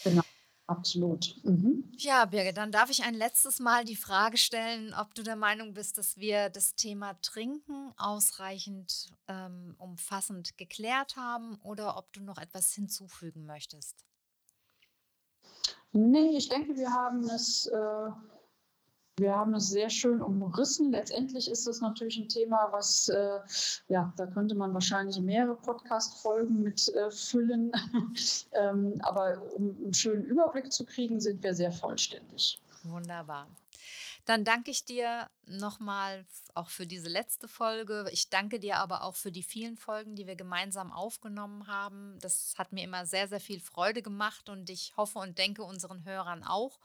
Genau. 0.02 0.22
Absolut. 0.66 1.36
Mhm. 1.42 1.92
Ja, 1.98 2.24
Birgit, 2.24 2.56
dann 2.56 2.72
darf 2.72 2.88
ich 2.88 3.02
ein 3.04 3.14
letztes 3.14 3.60
Mal 3.60 3.84
die 3.84 3.96
Frage 3.96 4.38
stellen, 4.38 4.94
ob 4.94 5.14
du 5.14 5.22
der 5.22 5.36
Meinung 5.36 5.74
bist, 5.74 5.98
dass 5.98 6.16
wir 6.16 6.48
das 6.48 6.74
Thema 6.74 7.20
Trinken 7.20 7.92
ausreichend 7.98 9.12
ähm, 9.28 9.74
umfassend 9.76 10.56
geklärt 10.56 11.16
haben 11.16 11.56
oder 11.56 11.98
ob 11.98 12.10
du 12.14 12.22
noch 12.22 12.38
etwas 12.38 12.72
hinzufügen 12.72 13.44
möchtest. 13.44 14.06
Nee, 15.92 16.36
ich 16.36 16.48
denke, 16.48 16.76
wir 16.76 16.90
haben 16.90 17.28
es 17.28 17.66
äh, 17.66 18.10
wir 19.16 19.34
haben 19.34 19.54
es 19.54 19.68
sehr 19.68 19.90
schön 19.90 20.20
umrissen. 20.20 20.90
Letztendlich 20.90 21.48
ist 21.48 21.66
es 21.68 21.80
natürlich 21.80 22.16
ein 22.18 22.28
Thema, 22.28 22.68
was, 22.72 23.08
äh, 23.08 23.38
ja, 23.88 24.12
da 24.16 24.26
könnte 24.26 24.54
man 24.56 24.74
wahrscheinlich 24.74 25.20
mehrere 25.20 25.54
Podcast-Folgen 25.54 26.62
mit 26.62 26.88
äh, 26.94 27.10
füllen. 27.10 27.70
ähm, 28.52 28.94
aber 29.02 29.40
um 29.54 29.76
einen 29.76 29.94
schönen 29.94 30.24
Überblick 30.24 30.72
zu 30.72 30.84
kriegen, 30.84 31.20
sind 31.20 31.42
wir 31.42 31.54
sehr 31.54 31.70
vollständig. 31.70 32.58
Wunderbar. 32.82 33.46
Dann 34.24 34.44
danke 34.44 34.70
ich 34.70 34.86
dir 34.86 35.28
nochmal 35.46 36.24
auch 36.54 36.70
für 36.70 36.86
diese 36.86 37.08
letzte 37.08 37.46
Folge. 37.46 38.06
Ich 38.10 38.30
danke 38.30 38.58
dir 38.58 38.78
aber 38.78 39.04
auch 39.04 39.14
für 39.14 39.30
die 39.30 39.42
vielen 39.42 39.76
Folgen, 39.76 40.16
die 40.16 40.26
wir 40.26 40.34
gemeinsam 40.34 40.90
aufgenommen 40.90 41.66
haben. 41.66 42.18
Das 42.20 42.54
hat 42.56 42.72
mir 42.72 42.84
immer 42.84 43.04
sehr, 43.04 43.28
sehr 43.28 43.40
viel 43.40 43.60
Freude 43.60 44.00
gemacht 44.00 44.48
und 44.48 44.70
ich 44.70 44.96
hoffe 44.96 45.18
und 45.18 45.36
denke 45.36 45.62
unseren 45.62 46.04
Hörern 46.04 46.42
auch. 46.42 46.78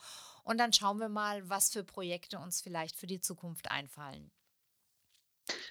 Und 0.49 0.57
dann 0.57 0.73
schauen 0.73 0.97
wir 0.97 1.09
mal, 1.09 1.47
was 1.47 1.69
für 1.69 1.83
Projekte 1.83 2.39
uns 2.39 2.59
vielleicht 2.59 2.95
für 2.95 3.05
die 3.05 3.21
Zukunft 3.21 3.69
einfallen. 3.69 4.31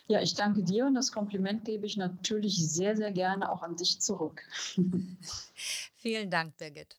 Ja, 0.06 0.22
ich 0.22 0.34
danke 0.34 0.62
dir 0.62 0.86
und 0.86 0.94
das 0.94 1.10
Kompliment 1.10 1.64
gebe 1.64 1.84
ich 1.84 1.96
natürlich 1.96 2.54
sehr, 2.64 2.96
sehr 2.96 3.10
gerne 3.10 3.50
auch 3.50 3.62
an 3.62 3.74
dich 3.74 4.00
zurück. 4.00 4.40
Vielen 5.96 6.30
Dank, 6.30 6.56
Birgit. 6.58 6.96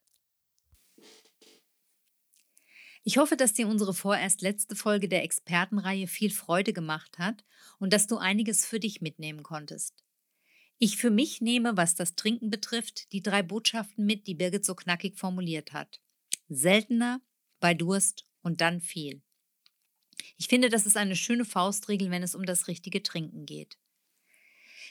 Ich 3.06 3.18
hoffe, 3.18 3.38
dass 3.38 3.54
dir 3.54 3.70
unsere 3.70 3.94
vorerst 3.94 4.42
letzte 4.42 4.76
Folge 4.76 5.08
der 5.08 5.24
Expertenreihe 5.24 6.08
viel 6.08 6.32
Freude 6.32 6.74
gemacht 6.74 7.18
hat 7.18 7.46
und 7.80 7.94
dass 7.94 8.08
du 8.08 8.18
einiges 8.18 8.66
für 8.66 8.82
dich 8.82 9.00
mitnehmen 9.00 9.42
konntest. 9.42 10.04
Ich 10.80 10.98
für 10.98 11.12
mich 11.12 11.40
nehme, 11.40 11.78
was 11.78 11.96
das 11.96 12.16
Trinken 12.16 12.50
betrifft, 12.50 13.14
die 13.14 13.24
drei 13.24 13.42
Botschaften 13.42 14.06
mit, 14.06 14.28
die 14.28 14.36
Birgit 14.36 14.66
so 14.66 14.76
knackig 14.76 15.16
formuliert 15.16 15.72
hat. 15.72 16.02
Seltener, 16.50 17.22
bei 17.60 17.74
Durst 17.74 18.26
und 18.42 18.62
dann 18.62 18.82
viel. 18.82 19.22
Ich 20.38 20.48
finde, 20.48 20.70
das 20.70 20.86
ist 20.86 20.98
eine 20.98 21.16
schöne 21.16 21.46
Faustregel, 21.46 22.12
wenn 22.12 22.24
es 22.24 22.36
um 22.36 22.46
das 22.46 22.68
richtige 22.68 23.04
Trinken 23.04 23.46
geht. 23.46 23.78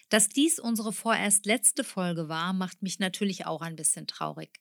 Dass 0.09 0.29
dies 0.29 0.59
unsere 0.59 0.93
vorerst 0.93 1.47
letzte 1.47 1.85
Folge 1.85 2.29
war, 2.29 2.53
macht 2.53 2.83
mich 2.83 2.99
natürlich 2.99 3.47
auch 3.47 3.61
ein 3.61 3.77
bisschen 3.77 4.07
traurig. 4.07 4.61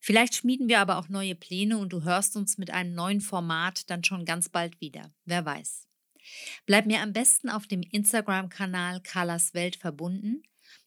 Vielleicht 0.00 0.34
schmieden 0.34 0.68
wir 0.68 0.80
aber 0.80 0.98
auch 0.98 1.08
neue 1.08 1.34
Pläne 1.34 1.78
und 1.78 1.92
du 1.92 2.02
hörst 2.02 2.36
uns 2.36 2.58
mit 2.58 2.70
einem 2.70 2.94
neuen 2.94 3.20
Format 3.20 3.88
dann 3.88 4.04
schon 4.04 4.24
ganz 4.24 4.48
bald 4.48 4.80
wieder. 4.80 5.12
Wer 5.24 5.44
weiß. 5.46 5.86
Bleib 6.66 6.86
mir 6.86 7.00
am 7.00 7.12
besten 7.12 7.48
auf 7.48 7.66
dem 7.66 7.82
Instagram-Kanal 7.82 9.00
Carlas 9.02 9.54
Welt 9.54 9.76
verbunden. 9.76 10.42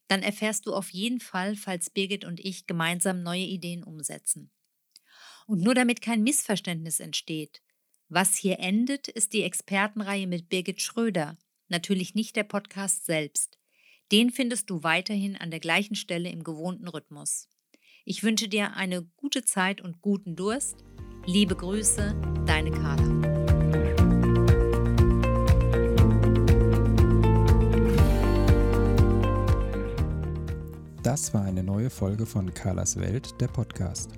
Dann 0.06 0.22
erfährst 0.22 0.66
du 0.66 0.74
auf 0.74 0.90
jeden 0.90 1.20
Fall, 1.20 1.56
falls 1.56 1.90
Birgit 1.90 2.24
und 2.24 2.40
ich 2.40 2.66
gemeinsam 2.66 3.22
neue 3.22 3.44
Ideen 3.44 3.82
umsetzen. 3.82 4.50
Und 5.48 5.62
nur 5.62 5.74
damit 5.74 6.02
kein 6.02 6.22
Missverständnis 6.22 7.00
entsteht. 7.00 7.62
Was 8.10 8.36
hier 8.36 8.58
endet, 8.58 9.08
ist 9.08 9.32
die 9.32 9.44
Expertenreihe 9.44 10.26
mit 10.26 10.50
Birgit 10.50 10.82
Schröder, 10.82 11.38
natürlich 11.68 12.14
nicht 12.14 12.36
der 12.36 12.44
Podcast 12.44 13.06
selbst. 13.06 13.58
Den 14.12 14.30
findest 14.30 14.68
du 14.68 14.82
weiterhin 14.82 15.36
an 15.36 15.50
der 15.50 15.60
gleichen 15.60 15.94
Stelle 15.94 16.28
im 16.28 16.44
gewohnten 16.44 16.86
Rhythmus. 16.86 17.48
Ich 18.04 18.22
wünsche 18.22 18.48
dir 18.48 18.76
eine 18.76 19.04
gute 19.16 19.42
Zeit 19.42 19.80
und 19.80 20.02
guten 20.02 20.36
Durst. 20.36 20.84
Liebe 21.24 21.56
Grüße, 21.56 22.14
deine 22.46 22.70
Carla. 22.70 23.08
Das 31.02 31.32
war 31.32 31.44
eine 31.44 31.62
neue 31.62 31.88
Folge 31.88 32.26
von 32.26 32.52
Carlas 32.52 33.00
Welt, 33.00 33.40
der 33.40 33.48
Podcast. 33.48 34.10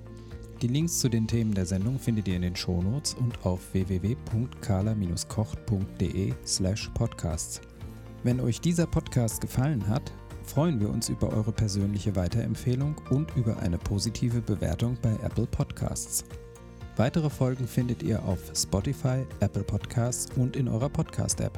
Die 0.61 0.67
Links 0.67 0.99
zu 0.99 1.09
den 1.09 1.27
Themen 1.27 1.53
der 1.55 1.65
Sendung 1.65 1.97
findet 1.97 2.27
ihr 2.27 2.35
in 2.35 2.43
den 2.43 2.55
Shownotes 2.55 3.15
und 3.15 3.43
auf 3.43 3.73
www.kala-kocht.de 3.73 6.33
slash 6.45 6.91
podcasts. 6.93 7.61
Wenn 8.23 8.39
euch 8.39 8.61
dieser 8.61 8.85
Podcast 8.85 9.41
gefallen 9.41 9.87
hat, 9.87 10.13
freuen 10.43 10.79
wir 10.79 10.91
uns 10.91 11.09
über 11.09 11.33
eure 11.33 11.51
persönliche 11.51 12.15
Weiterempfehlung 12.15 12.95
und 13.09 13.35
über 13.35 13.57
eine 13.57 13.79
positive 13.79 14.39
Bewertung 14.39 14.99
bei 15.01 15.13
Apple 15.23 15.47
Podcasts. 15.47 16.25
Weitere 16.95 17.31
Folgen 17.31 17.67
findet 17.67 18.03
ihr 18.03 18.23
auf 18.23 18.51
Spotify, 18.55 19.25
Apple 19.39 19.63
Podcasts 19.63 20.27
und 20.35 20.55
in 20.55 20.67
eurer 20.67 20.89
Podcast-App. 20.89 21.57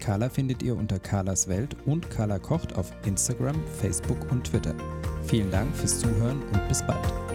Carla 0.00 0.28
findet 0.28 0.60
ihr 0.64 0.76
unter 0.76 0.98
Carlas 0.98 1.46
Welt 1.46 1.76
und 1.86 2.10
Carla 2.10 2.40
kocht 2.40 2.76
auf 2.76 2.90
Instagram, 3.06 3.62
Facebook 3.80 4.28
und 4.32 4.42
Twitter. 4.44 4.74
Vielen 5.22 5.52
Dank 5.52 5.72
fürs 5.76 6.00
Zuhören 6.00 6.42
und 6.52 6.68
bis 6.68 6.84
bald. 6.84 7.33